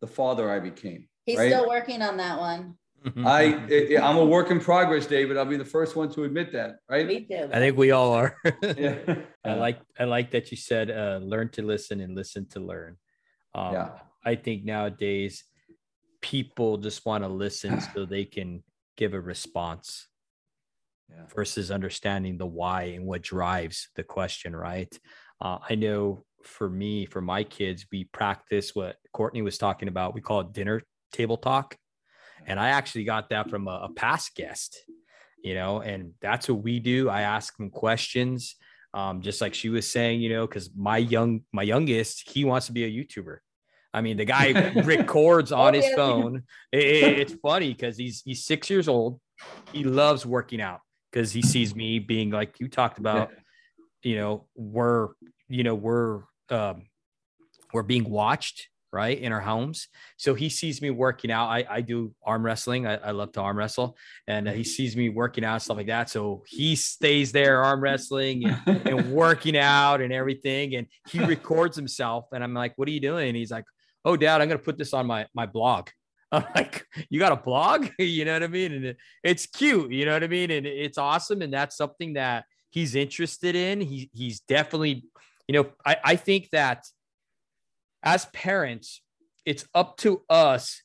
[0.00, 1.08] the father I became.
[1.24, 1.50] He's right?
[1.50, 2.76] still working on that one.
[3.24, 5.36] I I'm a work in progress, David.
[5.36, 7.06] I'll be the first one to admit that, right?
[7.06, 7.48] Me too.
[7.52, 8.36] I think we all are.
[8.62, 9.16] yeah.
[9.44, 12.96] I like I like that you said uh, learn to listen and listen to learn.
[13.54, 13.90] Um, yeah.
[14.24, 15.44] I think nowadays
[16.20, 18.62] people just want to listen so they can
[18.96, 20.06] give a response
[21.10, 21.26] yeah.
[21.34, 24.96] versus understanding the why and what drives the question, right?
[25.40, 30.14] Uh, I know for me, for my kids, we practice what Courtney was talking about.
[30.14, 31.76] We call it dinner table talk.
[32.46, 34.78] And I actually got that from a, a past guest,
[35.42, 37.08] you know, and that's what we do.
[37.08, 38.56] I ask them questions.
[38.94, 42.66] Um, just like she was saying, you know, because my young my youngest, he wants
[42.66, 43.38] to be a YouTuber.
[43.94, 46.42] I mean, the guy records on oh, his phone.
[46.72, 49.20] It, it, it's funny because he's he's six years old.
[49.72, 53.30] He loves working out because he sees me being like you talked about.
[54.02, 55.08] You know, we're
[55.48, 56.82] you know we're um,
[57.72, 59.88] we're being watched right in our homes.
[60.18, 61.48] So he sees me working out.
[61.48, 62.86] I, I do arm wrestling.
[62.86, 63.96] I, I love to arm wrestle.
[64.26, 66.10] And uh, he sees me working out stuff like that.
[66.10, 70.74] So he stays there arm wrestling and, and working out and everything.
[70.74, 72.26] And he records himself.
[72.32, 73.28] And i'm like what are you doing?
[73.28, 73.64] And he's like
[74.04, 75.88] oh dad i'm going to put this on my my blog.
[76.32, 77.88] I'm like, you got a blog?
[77.98, 78.72] you know what I mean?
[78.72, 80.50] And it, it's cute, you know what I mean?
[80.50, 81.42] And it's awesome.
[81.42, 83.82] And that's something that he's interested in.
[83.82, 85.04] He, he's definitely,
[85.46, 86.86] you know, I, I think that
[88.02, 89.00] as parents,
[89.44, 90.82] it's up to us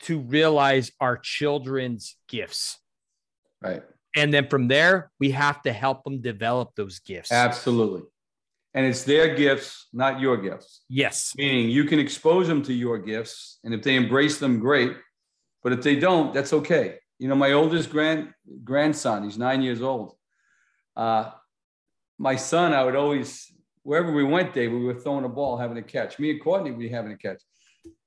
[0.00, 2.78] to realize our children's gifts.
[3.60, 3.82] Right.
[4.16, 7.32] And then from there, we have to help them develop those gifts.
[7.32, 8.02] Absolutely.
[8.74, 10.82] And it's their gifts, not your gifts.
[10.88, 11.32] Yes.
[11.36, 13.58] Meaning you can expose them to your gifts.
[13.64, 14.96] And if they embrace them, great.
[15.62, 16.98] But if they don't, that's okay.
[17.18, 20.14] You know, my oldest grand grandson, he's nine years old.
[20.96, 21.30] Uh,
[22.18, 23.52] my son, I would always
[23.88, 26.18] wherever we went, Dave, we were throwing a ball, having a catch.
[26.18, 27.40] Me and Courtney, we having a catch.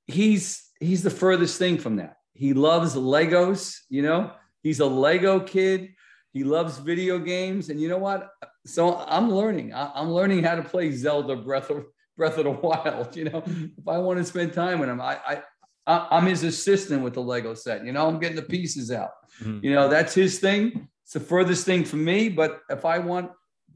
[0.05, 2.17] He's he's the furthest thing from that.
[2.33, 4.31] He loves Legos, you know.
[4.61, 5.89] He's a Lego kid.
[6.33, 8.29] He loves video games, and you know what?
[8.67, 9.73] So I'm learning.
[9.73, 13.15] I'm learning how to play Zelda Breath of Breath of the Wild.
[13.15, 15.41] You know, if I want to spend time with him, I, I
[15.87, 17.83] I'm his assistant with the Lego set.
[17.83, 19.13] You know, I'm getting the pieces out.
[19.41, 19.65] Mm-hmm.
[19.65, 20.87] You know, that's his thing.
[21.05, 22.29] It's the furthest thing from me.
[22.29, 23.31] But if I want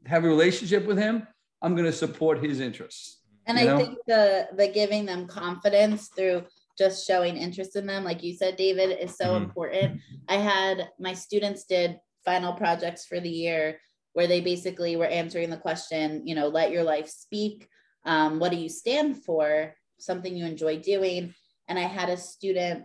[0.06, 1.26] have a relationship with him,
[1.62, 3.20] I'm going to support his interests.
[3.46, 3.78] And I know?
[3.78, 6.44] think the the giving them confidence through
[6.76, 9.44] just showing interest in them, like you said, David, is so mm-hmm.
[9.44, 10.00] important.
[10.28, 13.78] I had my students did final projects for the year
[14.12, 17.68] where they basically were answering the question, you know, let your life speak.
[18.04, 19.74] Um, what do you stand for?
[19.98, 21.34] Something you enjoy doing.
[21.68, 22.84] And I had a student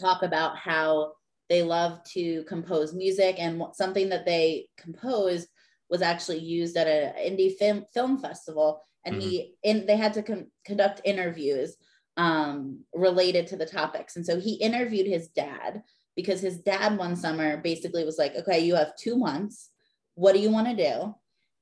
[0.00, 1.12] talk about how
[1.48, 5.48] they love to compose music and something that they composed
[5.90, 9.28] was actually used at an indie film film festival, and mm-hmm.
[9.28, 11.76] he in they had to con- conduct interviews
[12.16, 15.82] um, related to the topics, and so he interviewed his dad
[16.16, 19.70] because his dad one summer basically was like, "Okay, you have two months.
[20.14, 21.14] What do you want to do?"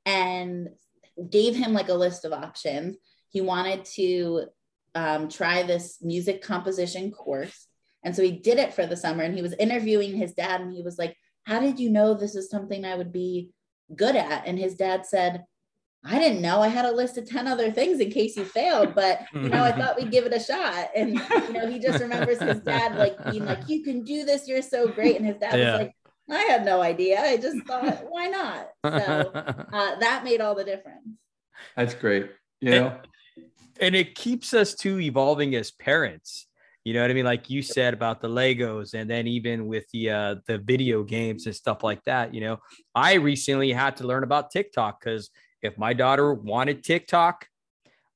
[0.09, 0.71] and
[1.31, 2.97] gave him like a list of options.
[3.31, 4.47] He wanted to
[4.95, 7.67] um, try this music composition course.
[8.03, 10.73] And so he did it for the summer and he was interviewing his dad and
[10.73, 13.51] he was like, How did you know this is something I would be
[13.95, 14.47] good at.
[14.47, 15.45] And his dad said,
[16.05, 16.63] I didn't know.
[16.63, 19.65] I had a list of 10 other things in case you failed, but you know,
[19.65, 20.91] I thought we'd give it a shot.
[20.95, 24.47] And you know, he just remembers his dad like being like, You can do this,
[24.47, 25.17] you're so great.
[25.17, 25.73] And his dad yeah.
[25.73, 25.95] was like,
[26.31, 27.21] I had no idea.
[27.21, 28.69] I just thought, why not?
[28.85, 29.31] So
[29.73, 31.09] uh, that made all the difference.
[31.77, 32.31] That's great.
[32.61, 33.01] You know,
[33.37, 33.47] and,
[33.81, 36.48] and it keeps us too evolving as parents.
[36.89, 37.27] You know what I mean?
[37.27, 41.45] Like you said about the Legos, and then even with the uh, the video games
[41.45, 42.33] and stuff like that.
[42.33, 42.61] You know,
[42.95, 45.29] I recently had to learn about TikTok because
[45.61, 47.47] if my daughter wanted TikTok,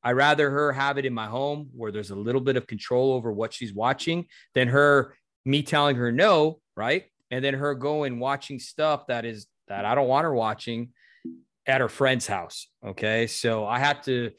[0.03, 3.13] I'd rather her have it in my home where there's a little bit of control
[3.13, 7.05] over what she's watching than her me telling her no, right?
[7.31, 10.95] And then her going watching stuff that is that I don't want her watching
[11.67, 12.69] at her friend's house.
[12.83, 13.27] Okay.
[13.27, 14.31] So I had to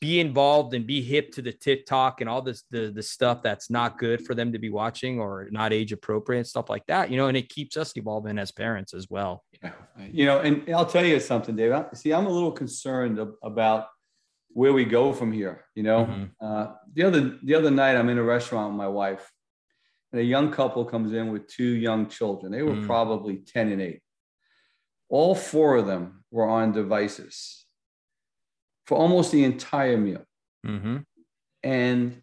[0.00, 3.68] be involved and be hip to the TikTok and all this the the stuff that's
[3.68, 7.16] not good for them to be watching or not age appropriate stuff like that, you
[7.16, 9.44] know, and it keeps us evolving as parents as well.
[9.62, 9.72] Yeah.
[10.10, 11.74] You know, and I'll tell you something, Dave.
[11.94, 13.86] See, I'm a little concerned about
[14.50, 15.64] where we go from here.
[15.74, 16.24] You know, mm-hmm.
[16.40, 19.28] uh, the other the other night I'm in a restaurant with my wife,
[20.12, 22.52] and a young couple comes in with two young children.
[22.52, 22.86] They were mm.
[22.86, 24.00] probably 10 and 8.
[25.10, 27.66] All four of them were on devices
[28.88, 30.24] for almost the entire meal.
[30.66, 30.96] Mm-hmm.
[31.62, 32.22] And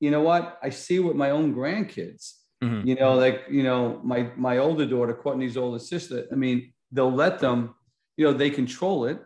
[0.00, 0.58] you know what?
[0.60, 2.32] I see with my own grandkids.
[2.62, 2.88] Mm-hmm.
[2.88, 6.26] You know, like you know, my my older daughter, Courtney's older sister.
[6.32, 7.76] I mean, they'll let them.
[8.16, 9.20] You know, they control it,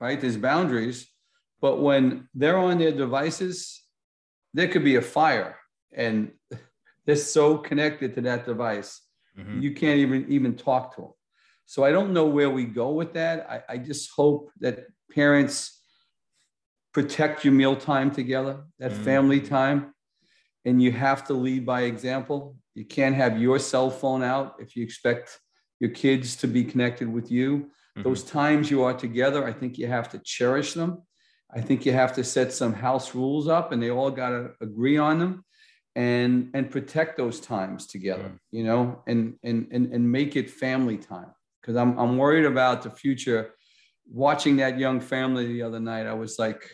[0.00, 0.18] right?
[0.18, 1.06] There's boundaries,
[1.60, 3.82] but when they're on their devices,
[4.54, 5.56] there could be a fire,
[5.92, 6.32] and
[7.04, 9.02] they're so connected to that device,
[9.38, 9.60] mm-hmm.
[9.60, 11.12] you can't even even talk to them.
[11.66, 13.46] So I don't know where we go with that.
[13.50, 15.73] I, I just hope that parents
[16.94, 19.04] protect your meal time together, that mm-hmm.
[19.04, 19.92] family time,
[20.64, 22.56] and you have to lead by example.
[22.74, 25.38] You can't have your cell phone out if you expect
[25.80, 27.58] your kids to be connected with you.
[27.58, 28.02] Mm-hmm.
[28.04, 31.02] Those times you are together, I think you have to cherish them.
[31.54, 34.52] I think you have to set some house rules up and they all got to
[34.60, 35.44] agree on them
[35.96, 38.38] and and protect those times together mm.
[38.50, 42.82] you know and and and, and make it family time because I'm, I'm worried about
[42.82, 43.52] the future
[44.10, 46.68] watching that young family the other night i was like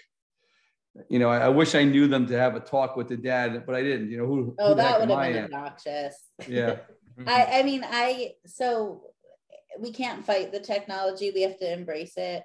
[1.08, 3.64] you know i, I wish i knew them to have a talk with the dad
[3.66, 6.14] but i didn't you know who oh who that would have been obnoxious
[6.48, 6.76] yeah
[7.26, 9.02] i i mean i so
[9.78, 12.42] we can't fight the technology we have to embrace it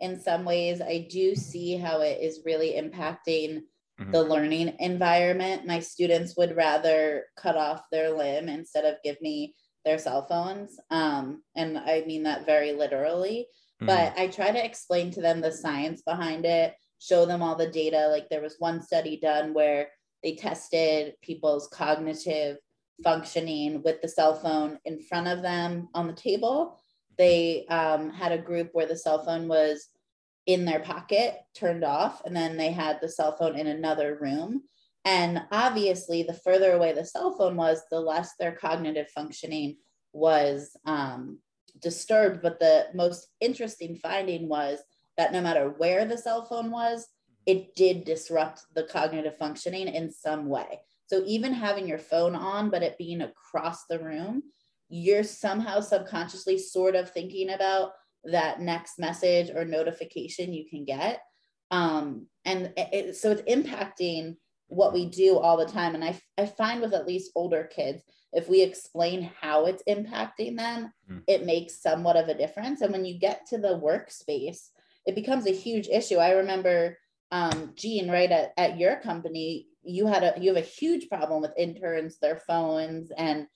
[0.00, 3.62] in some ways i do see how it is really impacting
[4.00, 4.10] mm-hmm.
[4.10, 5.66] the learning environment.
[5.66, 10.78] My students would rather cut off their limb instead of give me their cell phones.
[10.90, 13.46] Um, and I mean that very literally.
[13.80, 13.86] Mm-hmm.
[13.86, 17.70] But I try to explain to them the science behind it, show them all the
[17.70, 18.08] data.
[18.10, 19.88] Like there was one study done where
[20.22, 22.58] they tested people's cognitive
[23.04, 26.80] functioning with the cell phone in front of them on the table.
[27.16, 29.88] They um, had a group where the cell phone was
[30.46, 34.62] in their pocket turned off and then they had the cell phone in another room
[35.04, 39.76] and obviously the further away the cell phone was the less their cognitive functioning
[40.14, 41.38] was um,
[41.82, 44.78] disturbed but the most interesting finding was
[45.18, 47.06] that no matter where the cell phone was
[47.44, 52.70] it did disrupt the cognitive functioning in some way so even having your phone on
[52.70, 54.42] but it being across the room
[54.88, 57.92] you're somehow subconsciously sort of thinking about
[58.24, 61.20] that next message or notification you can get.
[61.70, 64.36] Um, and it, so it's impacting
[64.68, 65.94] what we do all the time.
[65.94, 68.02] And I, I find with at least older kids,
[68.32, 71.22] if we explain how it's impacting them, mm.
[71.26, 72.80] it makes somewhat of a difference.
[72.80, 74.68] And when you get to the workspace,
[75.08, 76.16] it becomes a huge issue.
[76.16, 76.98] I remember
[77.32, 81.40] um, Gene, right at, at your company, you had a you have a huge problem
[81.40, 83.46] with interns, their phones, and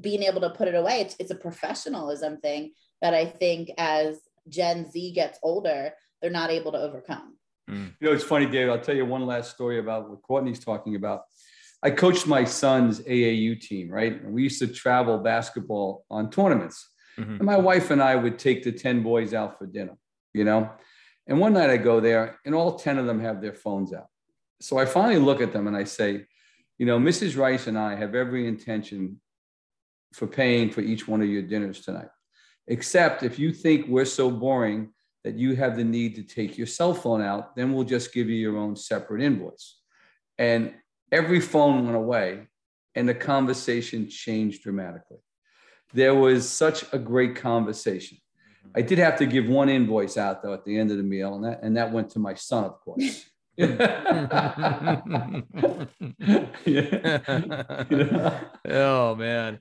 [0.00, 1.00] being able to put it away.
[1.00, 4.18] It's, it's a professionalism thing that I think as
[4.48, 7.36] Gen Z gets older, they're not able to overcome.
[7.70, 7.94] Mm.
[8.00, 8.68] You know, it's funny, Dave.
[8.68, 11.22] I'll tell you one last story about what Courtney's talking about.
[11.84, 14.20] I coached my son's AAU team, right?
[14.20, 16.88] And we used to travel basketball on tournaments.
[17.16, 17.34] Mm-hmm.
[17.34, 19.96] And my wife and I would take the 10 boys out for dinner,
[20.38, 20.70] you know?
[21.26, 24.06] And one night I go there and all 10 of them have their phones out.
[24.60, 26.24] So I finally look at them and I say,
[26.78, 27.36] you know, Mrs.
[27.36, 29.20] Rice and I have every intention
[30.14, 32.08] for paying for each one of your dinners tonight
[32.68, 34.90] except if you think we're so boring
[35.24, 38.28] that you have the need to take your cell phone out, then we'll just give
[38.28, 39.80] you your own separate invoice.
[40.38, 40.74] And
[41.10, 42.46] every phone went away
[42.94, 45.18] and the conversation changed dramatically.
[45.92, 48.18] There was such a great conversation.
[48.74, 51.34] I did have to give one invoice out though at the end of the meal,
[51.34, 53.24] and that, and that went to my son, of course.
[56.64, 58.40] yeah.
[58.68, 59.58] Oh man.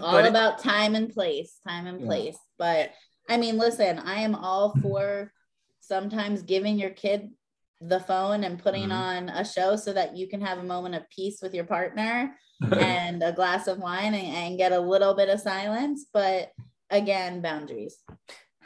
[0.00, 2.36] All but about time and place, time and place.
[2.58, 2.90] But
[3.28, 5.32] I mean, listen, I am all for
[5.80, 7.30] sometimes giving your kid
[7.80, 8.92] the phone and putting Mhm.
[8.92, 12.36] on a show so that you can have a moment of peace with your partner
[12.72, 16.06] and a glass of wine and, and get a little bit of silence.
[16.12, 16.52] But
[16.92, 17.96] again, boundaries.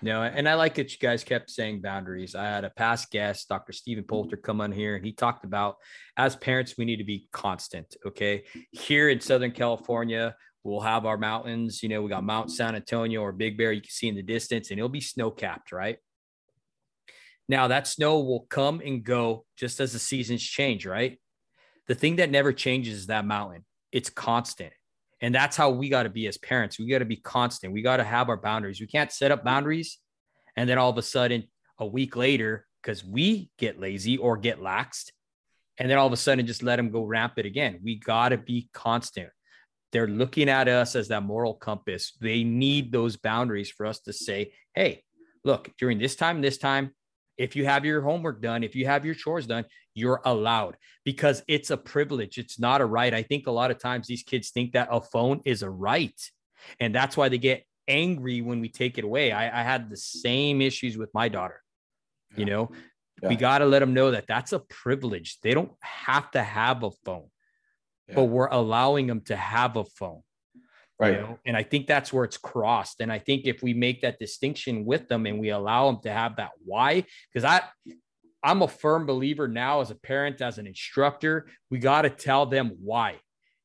[0.03, 2.35] No, and I like that you guys kept saying boundaries.
[2.35, 3.72] I had a past guest, Dr.
[3.72, 5.77] Stephen Poulter, come on here and he talked about
[6.18, 7.97] as parents, we need to be constant.
[8.05, 8.45] Okay.
[8.72, 11.83] Here in Southern California, we'll have our mountains.
[11.83, 14.22] You know, we got Mount San Antonio or Big Bear, you can see in the
[14.22, 15.97] distance, and it'll be snow capped, right?
[17.49, 21.18] Now, that snow will come and go just as the seasons change, right?
[21.87, 24.72] The thing that never changes is that mountain, it's constant.
[25.21, 26.79] And that's how we got to be as parents.
[26.79, 27.73] We got to be constant.
[27.73, 28.81] We got to have our boundaries.
[28.81, 29.99] We can't set up boundaries
[30.57, 31.45] and then all of a sudden,
[31.79, 35.11] a week later, because we get lazy or get laxed,
[35.79, 37.81] and then all of a sudden just let them go rampant again.
[37.83, 39.29] We got to be constant.
[39.93, 42.12] They're looking at us as that moral compass.
[42.21, 45.03] They need those boundaries for us to say, hey,
[45.45, 46.93] look, during this time, this time,
[47.39, 49.64] if you have your homework done, if you have your chores done,
[49.95, 52.39] you're allowed because it's a privilege.
[52.39, 53.12] It's not a right.
[53.12, 56.18] I think a lot of times these kids think that a phone is a right.
[56.80, 59.32] And that's why they get angry when we take it away.
[59.32, 61.62] I, I had the same issues with my daughter.
[62.37, 62.70] You know,
[63.22, 65.39] we got to let them know that that's a privilege.
[65.43, 67.28] They don't have to have a phone,
[68.14, 70.22] but we're allowing them to have a phone.
[71.01, 71.20] You Right.
[71.20, 71.38] know?
[71.47, 73.01] And I think that's where it's crossed.
[73.01, 76.11] And I think if we make that distinction with them and we allow them to
[76.12, 77.62] have that why, because I,
[78.42, 82.47] I'm a firm believer now as a parent, as an instructor, we got to tell
[82.47, 83.16] them why.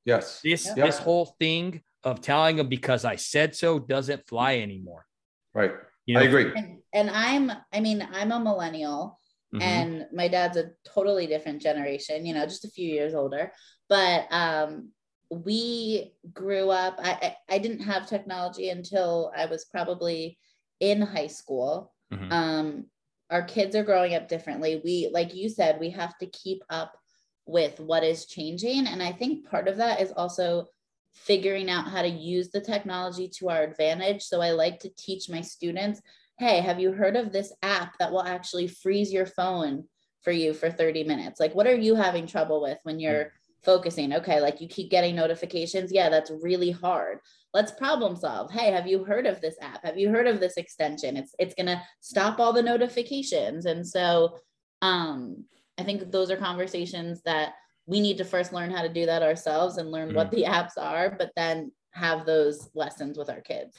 [0.05, 0.41] Yes.
[0.43, 0.75] This Yep.
[0.75, 5.05] this whole thing of telling them because I said so doesn't fly anymore.
[5.53, 5.71] Right.
[6.05, 6.21] You know?
[6.21, 6.51] I agree.
[6.55, 9.19] And, and I'm, I mean, I'm a millennial
[9.53, 9.61] Mhm.
[9.61, 13.51] and my dad's a totally different generation, you know, just a few years older.
[13.89, 14.91] But um,
[15.31, 20.37] we grew up, I, I, I didn't have technology until I was probably
[20.81, 21.93] in high school.
[22.11, 22.31] Mhm.
[22.31, 22.85] Um,
[23.29, 24.81] our kids are growing up differently.
[24.83, 26.97] We, like you said, we have to keep up
[27.45, 28.87] with what is changing.
[28.87, 30.67] And I think part of that is also
[31.13, 34.23] figuring out how to use the technology to our advantage.
[34.23, 36.01] So I like to teach my students
[36.37, 39.83] hey, have you heard of this app that will actually freeze your phone
[40.23, 41.39] for you for 30 minutes?
[41.39, 43.31] Like, what are you having trouble with when you're
[43.63, 44.13] focusing?
[44.13, 45.91] Okay, like you keep getting notifications.
[45.91, 47.19] Yeah, that's really hard.
[47.53, 48.51] Let's problem solve.
[48.51, 49.83] Hey, have you heard of this app?
[49.85, 51.17] Have you heard of this extension?
[51.17, 53.65] It's it's gonna stop all the notifications.
[53.65, 54.37] And so
[54.81, 55.45] um
[55.77, 57.53] I think those are conversations that
[57.85, 60.77] we need to first learn how to do that ourselves and learn what the apps
[60.77, 63.75] are, but then have those lessons with our kids.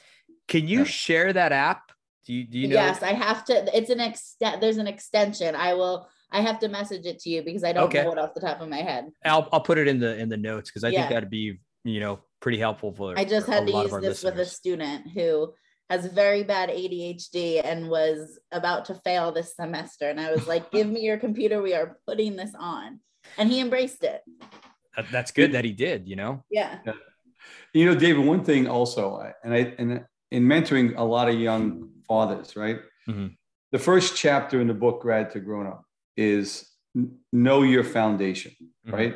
[0.47, 0.85] Can you Yeah.
[0.85, 1.91] share that app?
[2.25, 2.75] Do you do you know?
[2.75, 3.75] Yes, I have to.
[3.75, 4.61] It's an extent.
[4.61, 5.55] There's an extension.
[5.55, 6.07] I will.
[6.33, 8.03] I have to message it to you because I don't Okay.
[8.03, 9.09] know it off the top of my head.
[9.23, 11.01] I'll I'll put it in the in the notes because I Yeah.
[11.01, 13.17] think that'd be you know pretty helpful for.
[13.17, 15.53] I just for had a to lot of use our this with a student who
[15.89, 20.09] has very bad ADHD and was about to fail this semester.
[20.09, 21.61] And I was like, "Give me your computer.
[21.61, 22.99] We are putting this on,"
[23.37, 24.21] and he embraced it.
[24.95, 26.07] That- that's good that he did.
[26.07, 26.43] You know.
[26.49, 26.79] Yeah.
[27.73, 31.89] You know, David, one thing also, and I and in mentoring a lot of young
[32.07, 32.79] fathers, right?
[33.07, 33.35] Mhm.
[33.71, 35.83] The first chapter in the book, Grad to Grown Up,
[36.17, 36.69] is
[37.31, 38.53] know your foundation,
[38.87, 38.93] Mhm.
[38.93, 39.15] right?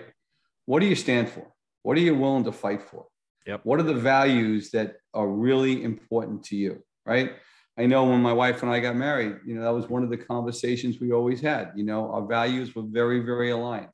[0.65, 1.45] What do you stand for?
[1.83, 3.05] What are you willing to fight for?
[3.45, 3.61] Yep.
[3.63, 7.33] What are the values that are really important to you, right?
[7.77, 10.09] I know when my wife and I got married, you know, that was one of
[10.09, 11.71] the conversations we always had.
[11.75, 13.89] You know, our values were very, very aligned.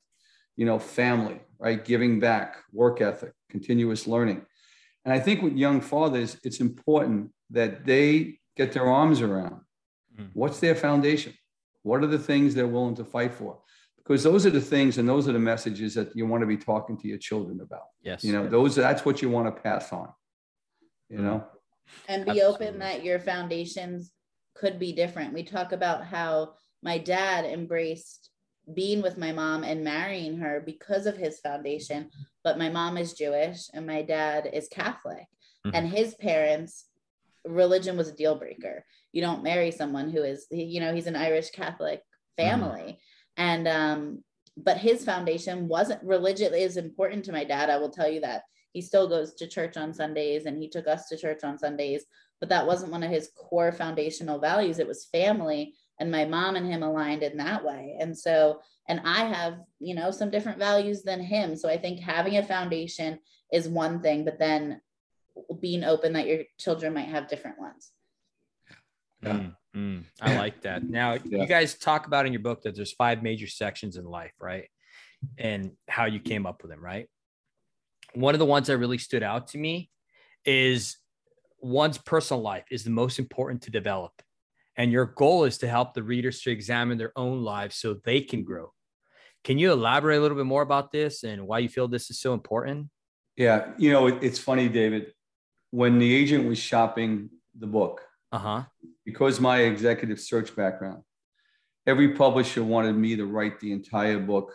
[0.56, 1.84] You know, family, right?
[1.84, 4.46] Giving back, work ethic, continuous learning.
[5.04, 9.60] And I think with young fathers, it's important that they get their arms around
[10.16, 10.30] Mhm.
[10.32, 11.34] what's their foundation?
[11.84, 13.58] What are the things they're willing to fight for?
[13.98, 16.56] Because those are the things and those are the messages that you want to be
[16.56, 17.84] talking to your children about.
[18.02, 18.24] Yes.
[18.24, 20.08] You know, those that's what you want to pass on.
[21.10, 21.44] You know,
[22.08, 24.10] and be open that your foundations
[24.54, 25.34] could be different.
[25.34, 28.30] We talk about how my dad embraced
[28.72, 32.08] being with my mom and marrying her because of his foundation,
[32.42, 35.26] but my mom is Jewish and my dad is Catholic.
[35.66, 35.72] Mhm.
[35.74, 36.86] And his parents,
[37.44, 38.86] religion was a deal breaker.
[39.14, 42.02] You don't marry someone who is, you know, he's an Irish Catholic
[42.36, 42.98] family.
[43.36, 44.24] And um,
[44.56, 47.70] but his foundation wasn't religion is important to my dad.
[47.70, 48.42] I will tell you that
[48.72, 52.04] he still goes to church on Sundays and he took us to church on Sundays,
[52.40, 54.80] but that wasn't one of his core foundational values.
[54.80, 55.74] It was family.
[56.00, 57.96] And my mom and him aligned in that way.
[58.00, 61.54] And so, and I have, you know, some different values than him.
[61.54, 63.20] So I think having a foundation
[63.52, 64.80] is one thing, but then
[65.60, 67.92] being open that your children might have different ones.
[69.24, 69.32] Yeah.
[69.32, 70.04] Mm, mm.
[70.20, 70.88] I like that.
[70.88, 71.40] Now, Yeah.
[71.40, 74.68] you guys talk about in your book that there's five major sections in life, right?
[75.38, 77.08] And how you came up with them, right?
[78.14, 79.90] One of the ones that really stood out to me
[80.44, 80.98] is
[81.58, 84.12] one's personal life is the most important to develop.
[84.76, 88.20] And your goal is to help the readers to examine their own lives so they
[88.20, 88.72] can grow.
[89.44, 92.20] Can you elaborate a little bit more about this and why you feel this is
[92.20, 92.88] so important?
[93.36, 95.12] Yeah, you know, it, it's funny, David.
[95.70, 98.02] When the agent was shopping the book,
[98.34, 98.64] uh-huh.
[99.04, 101.02] because my executive search background,
[101.86, 104.52] every publisher wanted me to write the entire book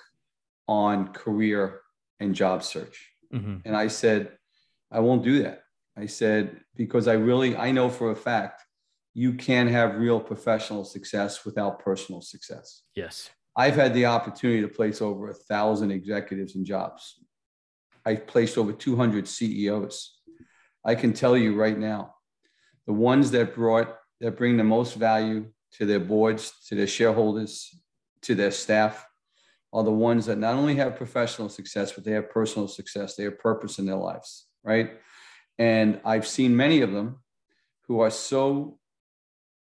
[0.68, 1.80] on career
[2.20, 3.10] and job search.
[3.34, 3.58] Mm-hmm.
[3.64, 4.32] And I said,
[4.92, 5.64] I won't do that.
[5.98, 8.64] I said, because I really, I know for a fact
[9.14, 12.84] you can have real professional success without personal success.
[12.96, 13.30] Yes.
[13.56, 17.16] I've had the opportunity to place over a thousand executives in jobs.
[18.06, 20.20] I've placed over 200 CEOs.
[20.86, 22.16] I can tell you right now,
[22.90, 27.80] the ones that brought, that bring the most value to their boards, to their shareholders,
[28.24, 29.06] to their staff,
[29.72, 33.16] are the ones that not only have professional success, but they have personal success.
[33.16, 35.00] They have purpose in their lives, right?
[35.60, 37.20] And I've seen many of them
[37.88, 38.80] who are so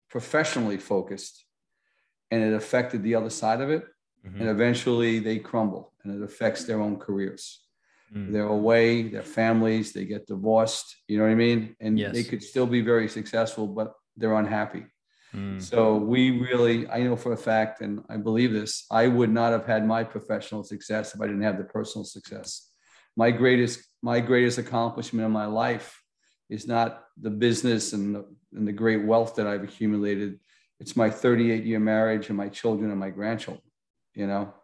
[0.09, 1.45] professionally focused
[2.31, 3.85] and it affected the other side of it.
[4.25, 4.39] Mhm.
[4.39, 7.67] And eventually they crumble and it affects their own careers.
[8.15, 8.33] Mm.
[8.33, 11.77] They're away, their families, they get divorced, you know what I mean?
[11.81, 12.13] And Yes.
[12.15, 14.87] they could still be very successful, but they're unhappy.
[15.35, 15.61] Mm.
[15.61, 19.53] So we really, I know for a fact, and I believe this, I would not
[19.53, 22.71] have had my professional success if I didn't have the personal success.
[23.17, 26.03] My greatest, my greatest accomplishment in my life
[26.49, 30.41] is not the business and the, and the great wealth that I've accumulated.
[30.81, 33.65] It's my 38 year marriage and my children and my grandchildren,
[34.15, 34.55] you know?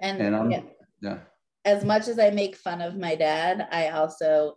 [0.00, 0.62] And, And I'm- yeah,
[1.00, 1.18] Yeah.
[1.64, 4.56] As much as I make fun of my dad, I also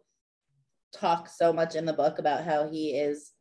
[0.93, 3.31] talk so much in the book about how he is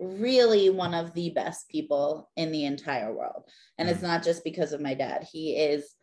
[0.00, 3.44] really one of the best people in the entire world.
[3.78, 4.08] And it's mm.
[4.08, 5.26] not just because of my dad.
[5.30, 5.94] He is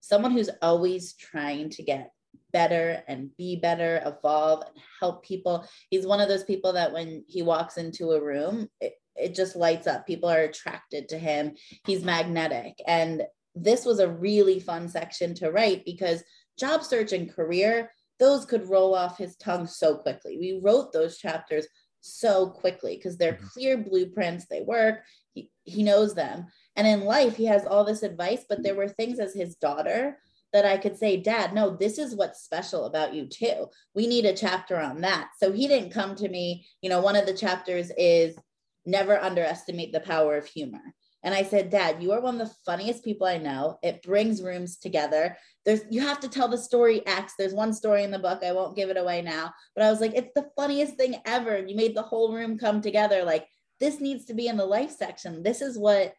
[0.00, 2.10] someone who's always trying to get
[2.52, 5.66] better and be better, evolve and help people.
[5.88, 9.56] He's one of those people that when he walks into a room, it, it just
[9.56, 10.06] lights up.
[10.06, 11.54] People are attracted to him.
[11.86, 12.74] He's magnetic.
[12.86, 13.22] And
[13.54, 16.22] this was a really fun section to write because
[16.58, 20.38] job search and career, those could roll off his tongue so quickly.
[20.38, 21.66] We wrote those chapters
[22.00, 23.50] so quickly because they're Mhm.
[23.52, 26.46] clear blueprints, they work, he, he knows them.
[26.76, 30.18] And in life, he has all this advice, but there were things as his daughter
[30.52, 33.68] that I could say, Dad, no, this is what's special about you too.
[33.94, 35.30] We need a chapter on that.
[35.38, 38.36] So he didn't come to me, you know, one of the chapters is
[38.84, 40.94] never underestimate the power of humor.
[41.24, 43.78] And I said, Dad, you are one of the funniest people I know.
[43.82, 45.36] It brings rooms together.
[45.64, 47.34] There's you have to tell the story X.
[47.38, 48.42] There's one story in the book.
[48.42, 49.52] I won't give it away now.
[49.76, 51.58] But I was like, it's the funniest thing ever.
[51.58, 53.24] You made the whole room come together.
[53.24, 53.46] Like,
[53.78, 55.42] this needs to be in the life section.
[55.42, 56.14] This is what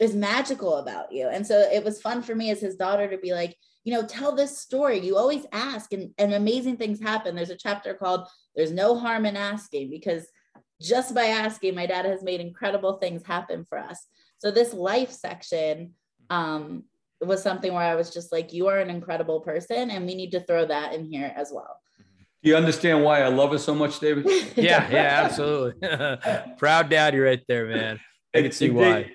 [0.00, 1.28] is magical about you.
[1.28, 4.06] And so it was fun for me as his daughter to be like, you know,
[4.06, 4.98] tell this story.
[4.98, 7.34] You always ask, and, and amazing things happen.
[7.34, 10.26] There's a chapter called There's No Harm in Asking, because
[10.82, 14.06] just by asking, my dad has made incredible things happen for us.
[14.38, 15.94] So this life section
[16.30, 16.84] um,
[17.20, 20.32] was something where I was just like, you are an incredible person, and we need
[20.32, 21.80] to throw that in here as well.
[22.42, 24.26] Do you understand why I love it so much, David?
[24.56, 25.88] Yeah, yeah, absolutely.
[26.58, 28.00] Proud daddy right there, man.
[28.34, 29.12] I can see why.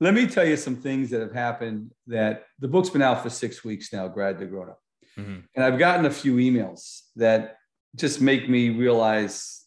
[0.00, 3.30] Let me tell you some things that have happened that the book's been out for
[3.30, 4.80] six weeks now, Grad to Grown Up.
[5.16, 5.44] Mhm.
[5.54, 7.56] And I've gotten a few emails that
[7.94, 9.64] just make me realize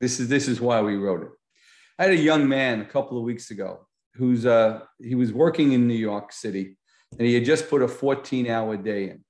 [0.00, 1.30] this is this is why we wrote it.
[1.98, 5.72] I had a young man a couple of weeks ago who's uh he was working
[5.72, 6.76] in New York City
[7.18, 9.24] and he had just put a 14 hour day in.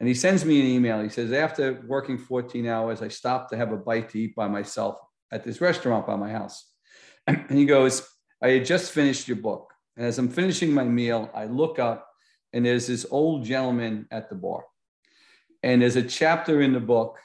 [0.00, 1.00] And he sends me an email.
[1.02, 4.48] He says, after working 14 hours, I stopped to have a bite to eat by
[4.48, 4.96] myself
[5.30, 6.70] at this restaurant by my house.
[7.26, 8.06] And he goes,
[8.42, 9.72] I had just finished your book.
[9.96, 12.08] And as I'm finishing my meal, I look up
[12.52, 14.64] and there's this old gentleman at the bar.
[15.62, 17.18] And there's a chapter in the book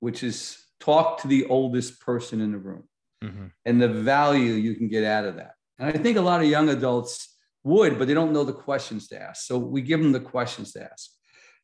[0.00, 2.88] which is talk to the oldest person in the room
[3.22, 3.52] Mhm.
[3.64, 5.54] and the value you can get out of that.
[5.82, 9.08] And I think a lot of young adults would, but they don't know the questions
[9.08, 9.46] to ask.
[9.46, 11.10] So we give them the questions to ask.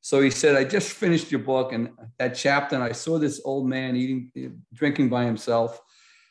[0.00, 3.40] So he said, I just finished your book and that chapter, and I saw this
[3.44, 4.32] old man eating,
[4.74, 5.80] drinking by himself.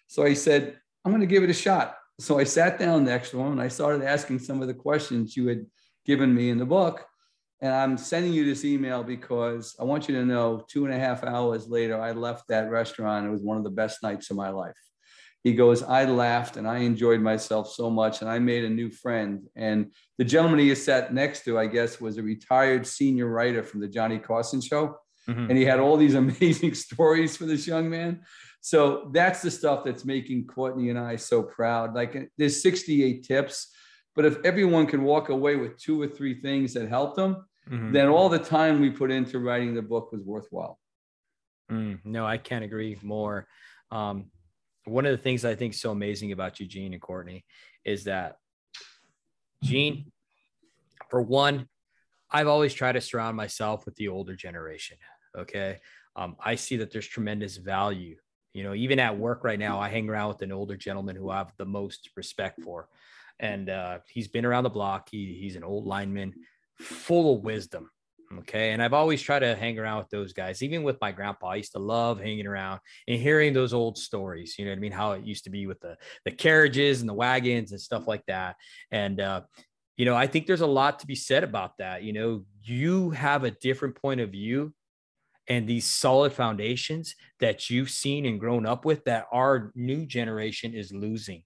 [0.07, 1.95] So I said, I'm going to give it a shot.
[2.19, 5.38] So I sat down next to him and I started asking some of the questions
[5.38, 5.65] you had
[6.05, 7.05] given me in the book.
[7.61, 10.99] And I'm sending you this email because I want you to know two and a
[10.99, 13.27] half hours later, I left that restaurant.
[13.27, 14.75] It was one of the best nights of my life.
[15.43, 18.89] He goes, I laughed and I enjoyed myself so much and I made a new
[18.89, 19.47] friend.
[19.55, 23.79] And the gentleman he sat next to, I guess, was a retired senior writer from
[23.79, 24.97] the Johnny Carson show.
[25.27, 25.49] Mhm.
[25.49, 28.21] And he had all these amazing stories for this young man.
[28.61, 31.93] So that's the stuff that's making Courtney and I so proud.
[31.93, 33.73] Like there's 68 tips,
[34.15, 37.93] but if everyone can walk away with two or three things that helped them, Mhm.
[37.93, 40.79] then all the time we put into writing the book was worthwhile.
[41.71, 43.47] Mm, no, I can't agree more.
[43.91, 44.31] Um,
[44.88, 47.45] one of the things I think so amazing about you, Gene and Courtney,
[47.83, 48.38] is that
[49.63, 50.11] Gene,
[51.09, 51.67] for one,
[52.31, 54.97] I've always tried to surround myself with the older generation.
[55.38, 55.79] Okay.
[56.15, 58.17] Um, I see that there's tremendous value.
[58.53, 61.29] You know, even at work right now, I hang around with an older gentleman who
[61.29, 62.89] I have the most respect for.
[63.39, 65.09] And uh, he's been around the block.
[65.11, 66.33] He, he's an old lineman,
[66.79, 67.91] full of wisdom.
[68.39, 68.71] Okay.
[68.71, 70.61] And I've always tried to hang around with those guys.
[70.61, 74.55] Even with my grandpa, I used to love hanging around and hearing those old stories.
[74.59, 74.91] You know what I mean?
[74.91, 78.25] How it used to be with the, the carriages and the wagons and stuff like
[78.28, 78.57] that.
[78.91, 79.41] And, uh,
[79.95, 82.03] you know, I think there's a lot to be said about that.
[82.03, 84.73] You know, you have a different point of view
[85.47, 90.73] and these solid foundations that you've seen and grown up with that our new generation
[90.73, 91.43] is losing.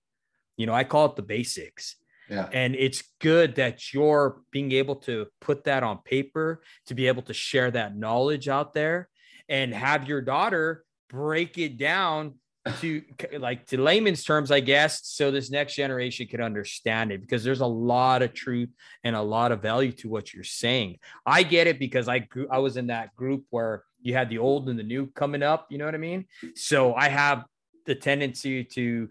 [0.58, 1.96] You know, I call it the basics.
[2.32, 2.48] Yeah.
[2.54, 7.24] And it's good that you're being able to put that on paper, to be able
[7.24, 9.10] to share that knowledge out there
[9.50, 12.36] and have your daughter break it down
[12.80, 13.02] to
[13.38, 17.60] like to layman's terms, I guess, so this next generation can understand it because there's
[17.60, 18.70] a lot of truth
[19.04, 21.00] and a lot of value to what you're saying.
[21.26, 24.38] I get it because I grew, I was in that group where you had the
[24.38, 26.28] old and the new coming up, you know what I mean?
[26.56, 27.44] So I have
[27.88, 29.10] the tendency to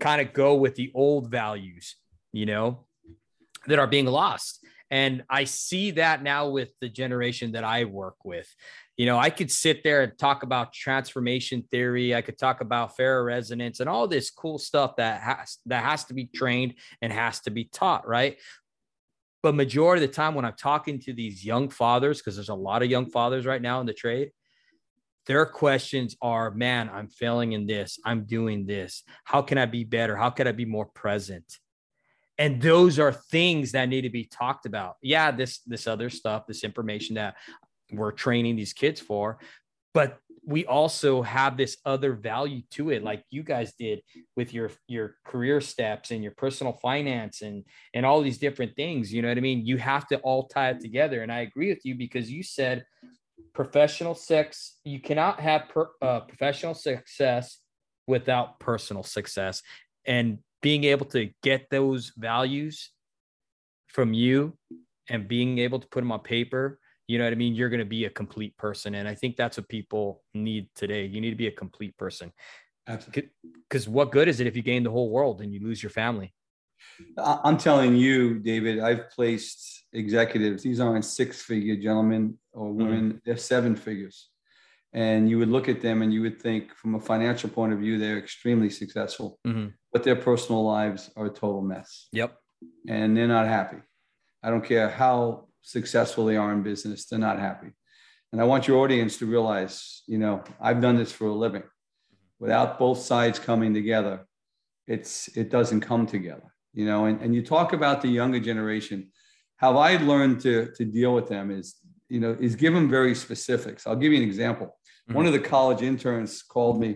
[0.00, 1.96] kind of go with the old values
[2.34, 2.84] you know,
[3.68, 4.64] that are being lost.
[4.90, 8.52] And I see that now with the generation that I work with.
[8.96, 12.14] You know, I could sit there and talk about transformation theory.
[12.14, 16.14] I could talk about ferroresonance and all this cool stuff that has that has to
[16.14, 18.36] be trained and has to be taught, right?
[19.42, 22.54] But majority of the time when I'm talking to these young fathers, because there's a
[22.54, 24.32] lot of young fathers right now in the trade,
[25.26, 27.98] their questions are, man, I'm failing in this.
[28.04, 29.02] I'm doing this.
[29.24, 30.16] How can I be better?
[30.16, 31.44] How can I be more present?
[32.38, 34.96] And those are things that need to be talked about.
[35.02, 37.36] Yeah this this other stuff this information that
[37.92, 39.38] we're training these kids for
[39.92, 44.00] but we also have this other value to it like you guys did
[44.36, 47.64] with your your career steps and your personal finance and
[47.94, 49.64] and all these different things you know what i mean?
[49.64, 52.84] You have to all tie it together and i agree with you because you said
[53.52, 57.60] professional sex you cannot have per, uh, professional success
[58.06, 59.62] without personal success.
[60.06, 62.90] And being able to get those values
[63.88, 64.56] from you
[65.10, 67.54] and being able to put them on paper you know what i mean?
[67.54, 71.04] You're going to be a complete person and i think that's what people need today.
[71.04, 72.32] You need to be a complete person.
[72.86, 73.30] Absolutely.
[73.68, 75.90] Because what good is it if you gain the whole world and you lose your
[75.90, 76.32] family?
[77.18, 83.18] I'm telling you david i've placed executives these aren't six figure gentlemen or women mm-hmm.
[83.24, 84.30] they're seven figures.
[84.92, 87.80] And you would look at them and you would think from a financial point of
[87.80, 89.38] view they're extremely successful.
[89.46, 89.68] Mm-hmm.
[89.94, 92.08] But their personal lives are a total mess.
[92.12, 92.36] Yep.
[92.88, 93.78] And they're not happy.
[94.42, 97.68] I don't care how successful they are in business they're not happy.
[98.32, 101.62] And i want your audience to realize you know i've done this for a living.
[102.40, 104.26] Without both sides coming together
[104.86, 107.06] it's it doesn't come together you know?
[107.06, 109.10] And, and you talk about the younger generation.
[109.56, 111.76] How i learned to to deal with them is
[112.08, 113.86] you know is give them very specifics.
[113.86, 114.66] I'll give you an example.
[114.66, 115.14] Mm-hmm.
[115.14, 116.90] One of the college interns called me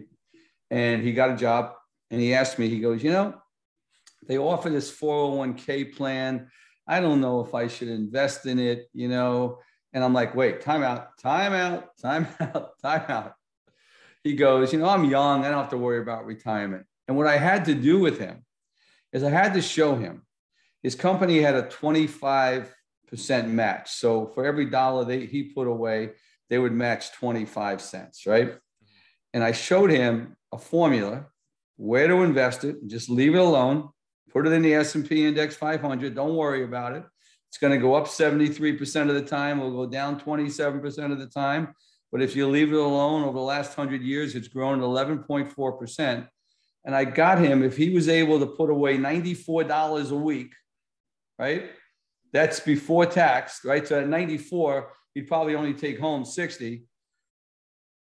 [0.71, 1.73] and he got a job
[2.11, 3.35] and he asked me, he goes, you know,
[4.27, 6.51] they offer this 401k plan.
[6.87, 9.59] I don't know if I should invest in it, you know.
[9.93, 13.35] And I'm like, wait, time out, time out, time out, time out.
[14.25, 15.45] He goes, you know, I'm young.
[15.45, 16.87] I don't have to worry about retirement.
[17.07, 18.45] And what I had to do with him
[19.13, 20.23] is I had to show him
[20.83, 22.69] his company had a 25%
[23.49, 23.91] match.
[23.91, 26.11] So for every dollar they, he put away,
[26.51, 28.55] they would match 25 cents, right?
[29.35, 31.27] And I showed him a formula
[31.79, 33.89] where to invest it, just leave it alone,
[34.31, 37.05] put it in the S&P index 500, don't worry about it.
[37.49, 41.29] It's going to go up 73% of the time, it'll go down 27% of the
[41.29, 41.73] time.
[42.11, 46.29] But if you leave it alone over the last 100 years, it's grown 11.4%.
[46.85, 50.53] And I got him, if he was able to put away $94 a week,
[51.39, 51.71] right?
[52.33, 53.87] That's before tax, right?
[53.87, 56.83] So at 94, he'd probably only take home 60.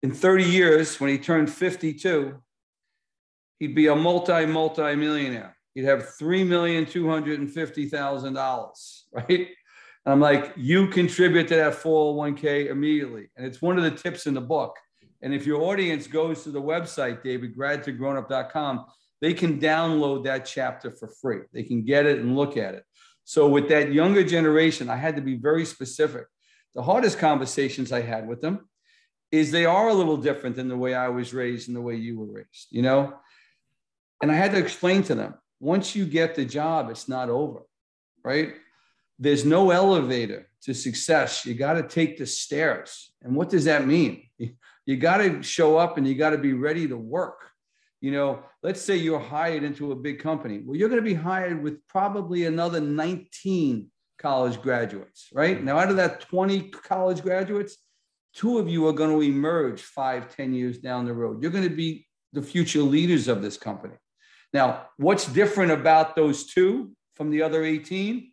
[0.01, 2.35] In 30 years, when he turned 52,
[3.63, 5.57] he'd be a multi, multi millionaire.
[5.73, 9.47] He'd have $3,250,000, right?
[10.05, 13.29] And I'm like, you contribute to that 401k immediately.
[13.37, 14.75] And it's one of the tips in the book.
[15.21, 18.85] And if your audience goes to the website, David, gradtogrownup.com,
[19.21, 21.43] they can download that chapter for free.
[21.53, 22.83] They can get it and look at it.
[23.23, 26.25] So with that younger generation, I had to be very specific
[26.75, 28.67] the hardest conversations I had with them
[29.31, 31.95] is they are a little different than the way I was raised and the way
[31.95, 33.13] you were raised, you know?
[34.23, 37.63] And I had to explain to them once you get the job, it's not over,
[38.23, 38.53] right?
[39.19, 41.45] There's no elevator to success.
[41.45, 43.11] You got to take the stairs.
[43.21, 44.23] And what does that mean?
[44.85, 47.49] You got to show up and you got to be ready to work.
[48.01, 50.61] You know, let's say you're hired into a big company.
[50.61, 55.63] Well, you're going to be hired with probably another 19 college graduates, right?
[55.63, 57.77] Now, out of that 20 college graduates,
[58.33, 61.41] two of you are going to emerge five, ten years down the road.
[61.41, 63.95] You're going to be the future leaders of this company.
[64.53, 68.31] Now, what's different about those two from the other 18?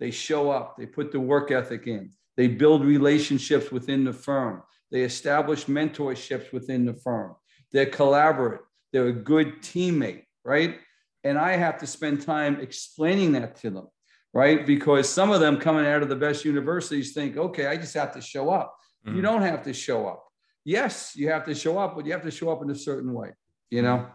[0.00, 4.62] They show up, they put the work ethic in, they build relationships within the firm,
[4.90, 7.36] they establish mentorships within the firm,
[7.72, 8.60] they're collaborate,
[8.92, 10.78] they're a good teammate, right?
[11.22, 13.86] And I have to spend time explaining that to them,
[14.32, 14.66] right?
[14.66, 18.12] Because some of them coming out of the best universities think, okay, I just have
[18.14, 18.76] to show up.
[19.06, 19.16] Mm-hmm.
[19.16, 20.26] You don't have to show up.
[20.64, 23.12] Yes, you have to show up, but you have to show up in a certain
[23.14, 23.30] way,
[23.70, 24.08] you know?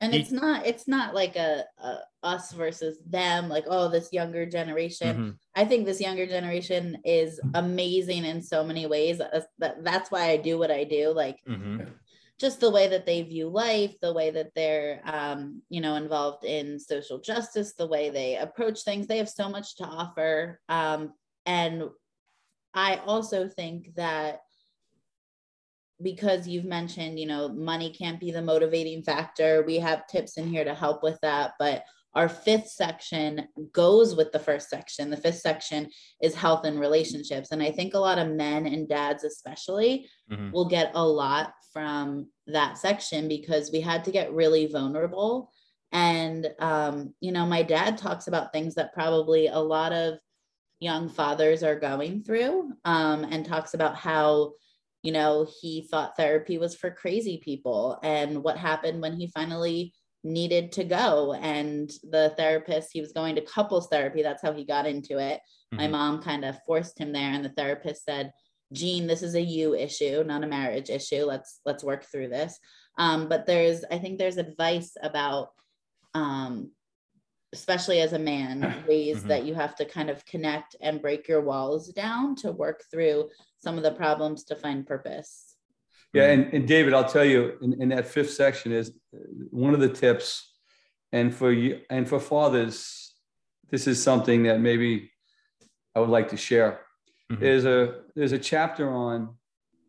[0.00, 4.46] And it's not it's not like a, a, us versus them like oh this younger
[4.46, 5.16] generation.
[5.16, 5.30] Mm-hmm.
[5.54, 9.18] i think this younger generation is amazing in so many ways.
[9.18, 11.84] That, that's why i do what i do like mm-hmm.
[12.38, 16.44] just the way that they view life the way that they're um, you know involved
[16.44, 19.06] in social justice the way they approach things.
[19.06, 20.60] They have so much to offer.
[20.68, 21.12] Um,
[21.46, 21.84] and
[22.74, 24.40] i also think that
[26.02, 29.62] because you've mentioned, you know, money can't be the motivating factor.
[29.66, 31.52] We have tips in here to help with that.
[31.58, 31.84] But
[32.14, 35.10] our fifth section goes with the first section.
[35.10, 35.88] The fifth section
[36.20, 37.52] is health and relationships.
[37.52, 40.50] And I think a lot of men and dads, especially, mm-hmm.
[40.50, 45.52] will get a lot from that section because we had to get really vulnerable.
[45.92, 50.18] And, um, you know, my dad talks about things that probably a lot of
[50.80, 54.54] young fathers are going through um, and talks about how
[55.02, 57.98] you know, he thought therapy was for crazy people.
[58.02, 61.32] And what happened when he finally needed to go?
[61.34, 64.22] And the therapist, he was going to couples therapy.
[64.22, 65.40] That's how he got into it.
[65.72, 65.76] Mm-hmm.
[65.76, 67.30] My mom kind of forced him there.
[67.30, 68.32] And the therapist said,
[68.72, 71.24] Gene, this is a you issue, not a marriage issue.
[71.24, 72.56] Let's let's work through this.
[72.98, 75.48] Um, but there's, I think there's advice about
[76.14, 76.70] um,
[77.52, 79.28] especially as a man, ways mm-hmm.
[79.28, 83.28] that you have to kind of connect and break your walls down to work through
[83.58, 85.56] some of the problems to find purpose.
[86.12, 88.92] Yeah, and, and David, I'll tell you, in, in that fifth section is
[89.50, 90.52] one of the tips,
[91.12, 93.14] and for you and for fathers,
[93.70, 95.10] this is something that maybe
[95.94, 96.80] I would like to share.
[97.30, 97.42] Mm-hmm.
[97.42, 99.36] There's a there's a chapter on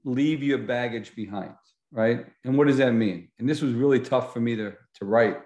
[0.03, 1.53] leave your baggage behind,
[1.91, 2.25] right?
[2.43, 3.29] And what does that mean?
[3.39, 5.37] And this was really tough for me to to write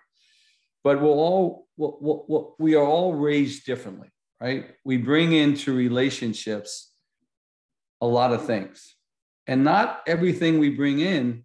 [0.85, 1.97] but we'll all we'll,
[2.29, 4.09] we'll, we are all raised differently
[4.39, 4.71] right?
[4.83, 6.91] We bring into relationships
[8.01, 8.95] a lot of things.
[9.47, 11.43] And not everything we bring in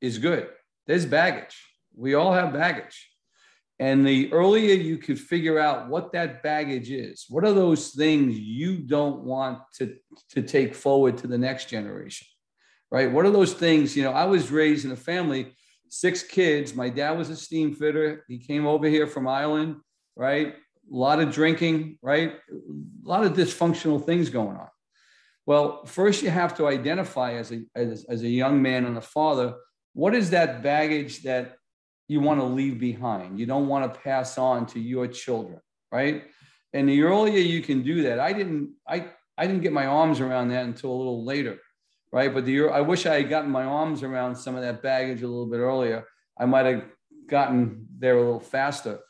[0.00, 0.48] is good.
[0.86, 1.56] There's baggage.
[1.96, 3.10] We all have baggage.
[3.80, 8.36] And the earlier you could figure out what that baggage is what are those things
[8.36, 9.94] you don't want to
[10.30, 12.26] to take forward to the next generation
[12.90, 13.12] right?
[13.12, 15.54] What are those things you know i was raised in a family
[15.90, 16.74] six kids.
[16.74, 18.24] My dad was a steam fitter.
[18.28, 19.76] He came over here from Ireland,
[20.16, 20.54] right?
[20.54, 22.34] A lot of drinking, right?
[22.50, 24.68] A lot of dysfunctional things going on.
[25.46, 29.00] Well, first you have to identify as a, as, as a young man and a
[29.00, 29.54] father,
[29.94, 31.56] what is that baggage that
[32.06, 33.38] you want to leave behind?
[33.38, 35.60] You don't want to pass on to your children,
[35.90, 36.24] right?
[36.72, 39.06] And the earlier you can do that, I didn't, I,
[39.38, 41.58] I didn't get my arms around that until a little later
[42.12, 42.32] right?
[42.32, 45.28] But the I wish I had gotten my arms around some of that baggage a
[45.28, 46.04] little bit earlier.
[46.38, 46.84] I might have
[47.26, 49.00] gotten there a little faster.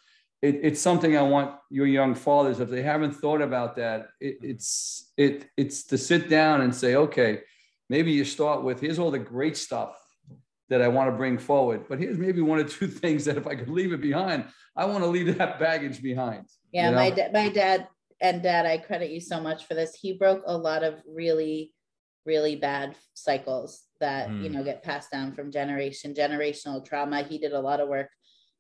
[0.41, 4.39] It, it's something I want your young fathers, if they haven't thought about that, it,
[4.43, 7.41] it's it it's to sit down and say, okay,
[7.89, 9.99] maybe you start with here's all the great stuff
[10.69, 13.47] that I want to bring forward, but here's maybe one or two things that if
[13.47, 14.45] I could leave it behind,
[14.77, 16.47] I want to leave that baggage behind.
[16.73, 16.97] Yeah, you know?
[16.97, 17.89] my da- my dad
[18.21, 19.95] and dad, I credit you so much for this.
[19.95, 21.73] He broke a lot of really
[22.27, 24.43] really bad cycles that mm.
[24.43, 27.23] you know get passed down from generation generational trauma.
[27.23, 28.11] He did a lot of work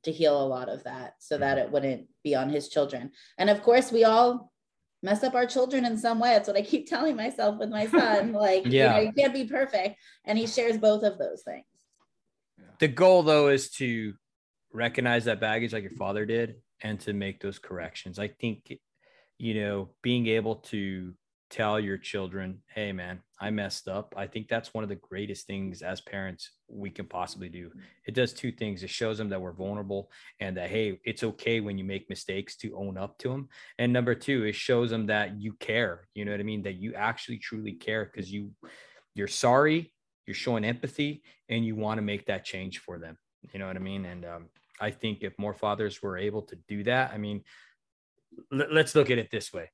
[0.05, 1.41] to heal a lot of that so mm.
[1.41, 3.11] that it wouldn't be on his children.
[3.37, 4.53] And of course we all
[5.03, 6.31] mess up our children in some way.
[6.31, 8.71] That's what i keep telling myself with my son like yeah.
[8.71, 9.97] you know you can't be perfect.
[10.25, 11.65] And he shares both of those things.
[12.81, 14.15] The goal though is to
[14.73, 18.19] recognize that baggage like your father did and to make those corrections.
[18.19, 18.79] I think
[19.39, 21.15] you know being able to
[21.51, 24.15] tell your children, hey, man, I messed up.
[24.17, 27.71] I think that's one of the greatest things as parents we can possibly do.
[28.07, 31.61] It does two things it shows them that we're vulnerable and that, hey, it's okay
[31.61, 33.49] when you make mistakes to own up to them.
[33.79, 36.09] And number two, it shows them that you care.
[36.15, 36.63] You know what I mean?
[36.63, 38.51] That you actually truly care because you,
[39.15, 39.93] you're sorry,
[40.27, 43.17] you're showing empathy, and you want to make that change for them.
[43.53, 44.05] You know what I mean?
[44.05, 44.49] And um,
[44.81, 47.43] I think if more fathers were able to do that, I mean,
[48.51, 49.71] let's look at it this way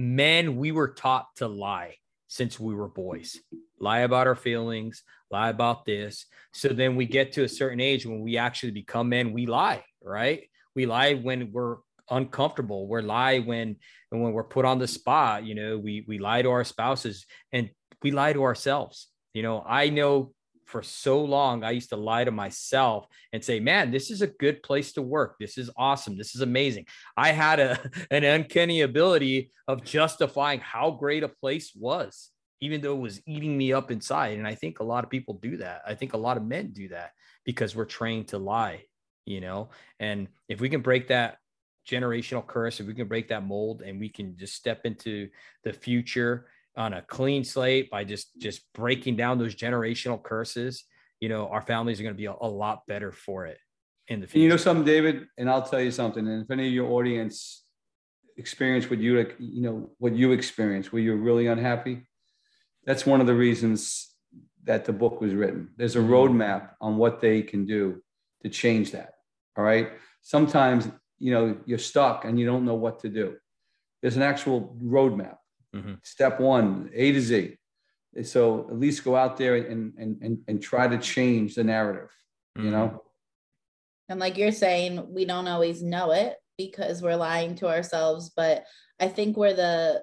[0.00, 1.96] men, we were taught to lie.
[2.30, 3.36] since we were boys.
[3.80, 6.26] Lie about our feelings, lie about this.
[6.52, 9.82] So then we get to a certain age when we actually become men, we lie,
[10.00, 10.44] right?
[10.76, 11.78] We lie when we're
[12.08, 12.86] uncomfortable.
[12.88, 13.76] We lie when
[14.12, 15.44] and when we're put on the spot.
[15.44, 17.70] You know, we we lie to our spouses and
[18.00, 19.08] we lie to ourselves.
[19.34, 20.32] You know, I know
[20.70, 24.26] for so long I used to lie to myself and say, "Man, this is a
[24.26, 25.36] good place to work.
[25.38, 26.16] This is awesome.
[26.16, 31.72] This is amazing." I had a an uncanny ability of justifying how great a place
[31.74, 34.38] was, even though it was eating me up inside.
[34.38, 35.82] And I think a lot of people do that.
[35.86, 37.10] I think a lot of men do that
[37.44, 38.84] because we're trained to lie,
[39.26, 39.70] you know.
[39.98, 41.38] And if we can break that
[41.88, 45.28] generational curse, if we can break that mold and we can just step into
[45.64, 46.46] the future
[46.76, 50.84] on a clean slate by just just breaking down those generational curses,
[51.20, 53.58] you know, our families are going to be a, a, lot better for it
[54.08, 54.42] in the future.
[54.42, 56.26] You know something, David, and I'll tell you something.
[56.26, 57.64] And if any of your audience
[58.36, 62.06] experience what you you know what you experienced, where you're really unhappy,
[62.84, 64.08] that's one of the reasons
[64.64, 65.70] that the book was written.
[65.76, 66.12] There's a mm-hmm.
[66.12, 68.02] roadmap on what they can do
[68.42, 69.14] to change that.
[69.56, 69.90] All right.
[70.22, 70.88] Sometimes
[71.20, 73.36] you know you're stuck and you don't know what to do
[74.02, 75.36] there's an actual roadmap
[75.74, 75.94] mm-hmm.
[76.02, 77.56] step one a to z
[78.22, 82.10] so at least go out there and and and, and try to change the narrative
[82.56, 82.66] mm-hmm.
[82.66, 83.02] you know
[84.08, 88.64] and like you're saying we don't always know it because we're lying to ourselves but
[89.00, 90.02] i think we're the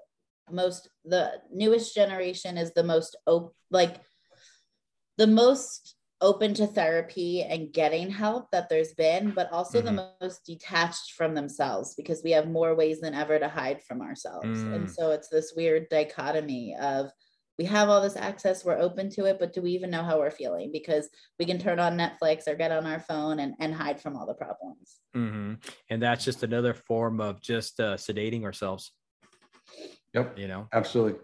[0.51, 3.97] most the newest generation is the most op- like
[5.18, 9.95] the most open to therapy and getting help that there's been, but also mm-hmm.
[9.95, 14.01] the most detached from themselves because we have more ways than ever to hide from
[14.01, 14.59] ourselves.
[14.59, 14.76] Mm.
[14.76, 17.11] And so it's this weird dichotomy of
[17.59, 20.20] we have all this access, we're open to it, but do we even know how
[20.20, 20.72] we're feeling?
[20.72, 21.09] Because
[21.39, 24.28] we can turn on Netflix or get on our phone and, and hide from all
[24.28, 24.99] the problems.
[25.15, 25.53] Mm-hmm.
[25.89, 28.91] And that's just another form of just uh, sedating ourselves.
[30.13, 30.38] Yep.
[30.38, 31.20] You know, absolutely.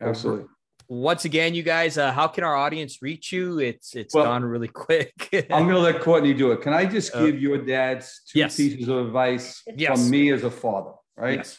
[0.00, 0.46] Absolutely
[0.92, 3.58] once again, you guys, uh, how can our audience reach you?
[3.58, 5.28] It's it's well, gone really quick.
[5.50, 6.60] I'm gonna let Courtney do it.
[6.60, 8.56] Can I just uh, give uh, your dad's two yes.
[8.56, 9.98] pieces of advice yes.
[9.98, 11.38] from me as a father, right?
[11.38, 11.58] Yes.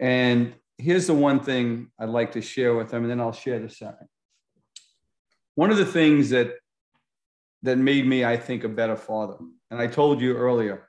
[0.00, 3.58] And here's the one thing I'd like to share with them, and then I'll share
[3.58, 4.08] the second.
[5.54, 6.54] One of the things that
[7.64, 9.36] that made me, I think, a better father,
[9.70, 10.88] and I told you earlier,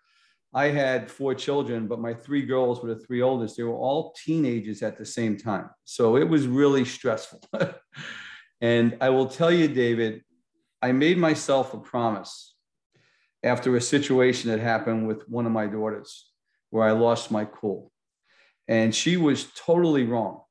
[0.54, 3.58] I had four children, but my three girls were the three oldest.
[3.58, 5.70] They were all teenagers at the same time.
[5.84, 7.42] So it was really stressful.
[8.62, 10.24] and I will tell you, David,
[10.82, 12.56] I made myself a promise
[13.44, 16.30] after a situation that happened with one of my daughters
[16.70, 17.92] where I lost my cool.
[18.68, 20.42] And she was totally wrong,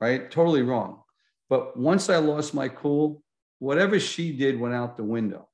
[0.00, 0.30] right?
[0.30, 1.02] Totally wrong.
[1.48, 3.22] But once I lost my cool,
[3.58, 5.48] whatever she did went out the window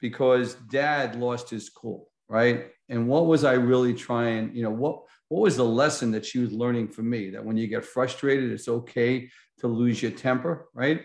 [0.00, 2.70] because dad lost his cool, right?
[2.90, 6.40] And what was I really trying, you know, what what was the lesson that she
[6.40, 9.30] was learning from me that when you get frustrated, it's okay
[9.60, 11.04] to lose your temper, right?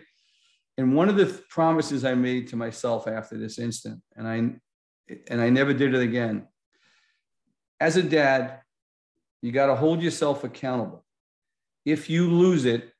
[0.77, 4.35] And one of the promises I made to myself after this instant, and I
[5.29, 6.47] and I never did it again.
[7.79, 8.61] As a dad,
[9.43, 11.05] you got to hold yourself accountable.
[11.85, 12.91] If you lose it,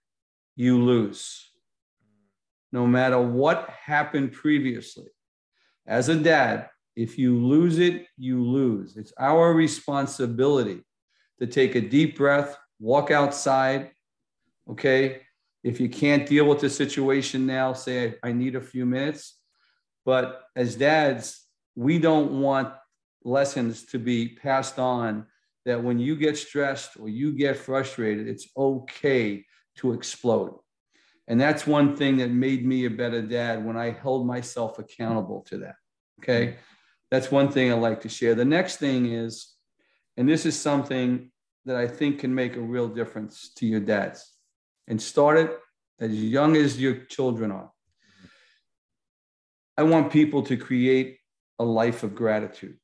[0.56, 1.50] you lose.
[2.72, 5.08] No matter what happened previously.
[5.88, 8.96] As a dad, if you lose it, you lose.
[8.96, 10.82] It's our responsibility
[11.40, 13.92] to take a deep breath, walk outside.
[14.70, 15.22] Okay.
[15.64, 19.40] If you can't deal with the situation now, say, I need a few minutes.
[20.06, 21.44] But as dads,
[21.76, 22.74] we don't want
[23.24, 25.26] lessons to be passed on
[25.66, 29.44] that when you get stressed or you get frustrated, it's okay
[29.78, 30.60] to explode.
[31.28, 35.42] And that's one thing that made me a better dad when I held myself accountable
[35.50, 35.76] to that.
[36.22, 36.56] Okay
[37.16, 38.36] that's one thing I like to share.
[38.36, 39.54] The next thing is,
[40.18, 41.32] and this is something
[41.64, 44.34] that I think can make a real difference to your dads,
[44.90, 45.58] and start it
[46.00, 47.72] as young as your children are.
[49.78, 51.20] I want people to create
[51.58, 52.78] a life of gratitude.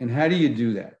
[0.00, 0.96] And how do you do that?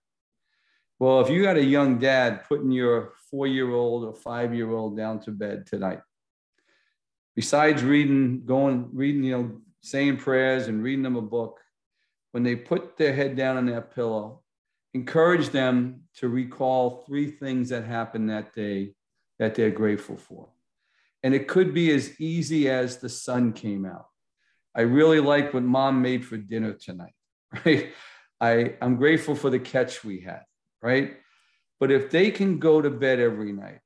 [0.98, 4.70] Well, if you got a young dad putting your four year old or five year
[4.70, 6.00] old down to bed tonight,
[7.36, 11.60] besides reading, going, reading, you know, saying prayers and reading them a book,
[12.34, 14.42] when they put their head down on that pillow,
[14.92, 18.92] encourage them to recall three things that happened that day
[19.38, 20.48] that they're grateful for.
[21.22, 24.06] And it could be as easy as the sun came out.
[24.74, 27.14] I really like what mom made for dinner tonight,
[27.64, 27.92] right?
[28.40, 30.42] I, I'm grateful for the catch we had,
[30.82, 31.14] right?
[31.78, 33.78] But if they can go to bed every night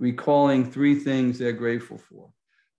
[0.00, 2.32] recalling three things they're grateful for,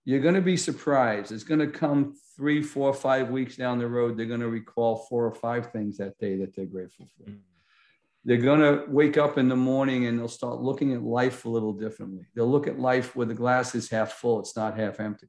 [0.04, 1.32] you're going to be surprised.
[1.32, 4.16] It's going to come three, four, five weeks down the road.
[4.16, 7.30] They're going to recall four or five things that day that they're grateful for.
[7.30, 7.38] Mm.
[8.24, 11.48] they're going to wake up in the morning and they'll start looking at life a
[11.48, 12.26] little differently.
[12.34, 15.28] They'll look at life where the glass is half full, it's not half empty.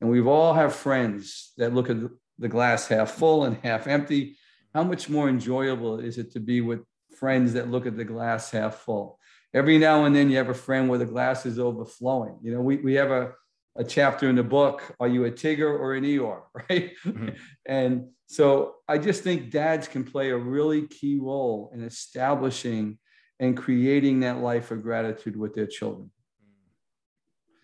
[0.00, 1.96] And we've all have friends that look at
[2.38, 4.36] the glass half full and half empty.
[4.74, 6.80] How much more enjoyable is it to be with
[7.18, 9.18] friends that look at the glass half full?
[9.54, 12.38] Every now and then you have a friend where the glass is overflowing.
[12.42, 13.32] You know, we, we have a,
[13.76, 16.42] a chapter in the book, Are You a Tigger or an Eeyore?
[16.70, 16.92] Right.
[17.04, 17.28] Mm-hmm.
[17.66, 22.98] and so I just think dads can play a really key role in establishing
[23.38, 26.10] and creating that life of gratitude with their children.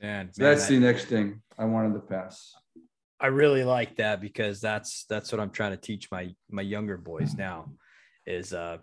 [0.01, 2.55] Man, so man that's the next thing I wanted to pass.
[3.21, 6.97] I really like that because that's that's what I'm trying to teach my my younger
[6.97, 7.71] boys now
[8.27, 8.79] is uh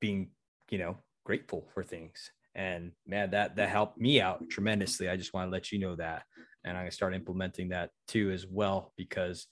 [0.00, 0.30] being,
[0.70, 2.30] you know, grateful for things.
[2.56, 5.08] And man, that that helped me out tremendously.
[5.08, 6.24] I just want to let you know that.
[6.64, 9.46] And I'm gonna start implementing that too as well because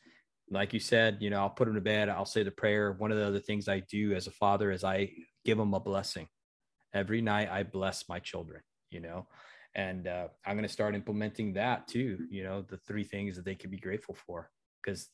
[0.50, 2.92] like you said, you know, I'll put them to bed, I'll say the prayer.
[2.92, 5.10] One of the other things I do as a father is I
[5.44, 6.28] give them a blessing.
[6.92, 8.60] Every night I bless my children,
[8.90, 9.26] you know,
[9.74, 13.46] and uh, I'm going to start implementing that too, you know, the three things that
[13.46, 14.50] they can be grateful for
[14.82, 15.08] because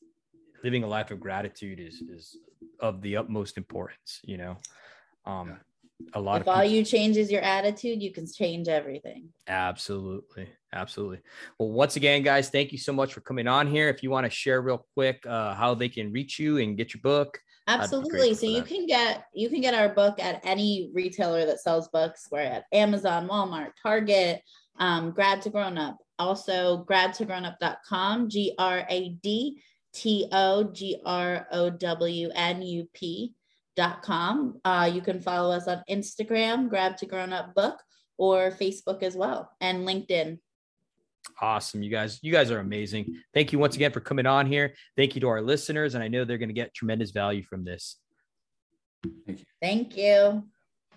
[0.65, 2.37] living a life of gratitude is is
[2.81, 4.57] of the utmost importance, you know.
[5.25, 5.61] Um,
[6.15, 9.29] a lot if of all you change is your attitude you can change everything.
[9.47, 10.49] Absolutely.
[10.73, 11.21] Absolutely.
[11.59, 13.89] Well once again guys thank you so much for coming on here.
[13.89, 16.95] If you want to share real quick uh, how they can reach you and get
[16.95, 18.35] your book absolutely.
[18.35, 22.29] so you can get you can get our book at any retailer that sells books.
[22.31, 24.43] We're at amazon walmart target
[24.79, 25.99] um, grad to grown up.
[26.19, 29.63] Also grad to grown up.com g-r-a-d
[33.79, 34.61] t-o-g-r-o-w-n-u-p com.
[34.65, 37.81] Uh, you can follow us on Instagram, Grad to Grown Up Book,
[38.17, 40.39] or Facebook as well, and LinkedIn.
[41.41, 41.83] Awesome.
[41.83, 43.17] You guys, you guys are amazing.
[43.35, 44.75] Thank you once again for coming on here.
[44.97, 45.95] Thank you to our listeners.
[45.95, 47.97] And I know they're going to get tremendous value from this.
[49.27, 49.45] Thank you.
[49.61, 50.45] Thank you.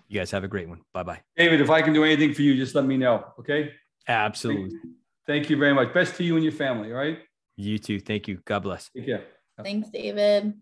[0.08, 0.80] You guys have a great one.
[0.92, 1.20] Bye bye.
[1.36, 3.24] David, if I can do anything for you, just let me know.
[3.38, 3.72] Okay.
[4.08, 4.70] Absolutely.
[4.70, 4.94] Thank,
[5.26, 5.94] thank you very much.
[5.94, 6.92] Best to you and your family.
[6.92, 7.18] All right.
[7.56, 8.00] You too.
[8.00, 8.40] Thank you.
[8.44, 8.90] God bless.
[8.90, 9.24] Take care.
[9.62, 10.54] Thanks, David.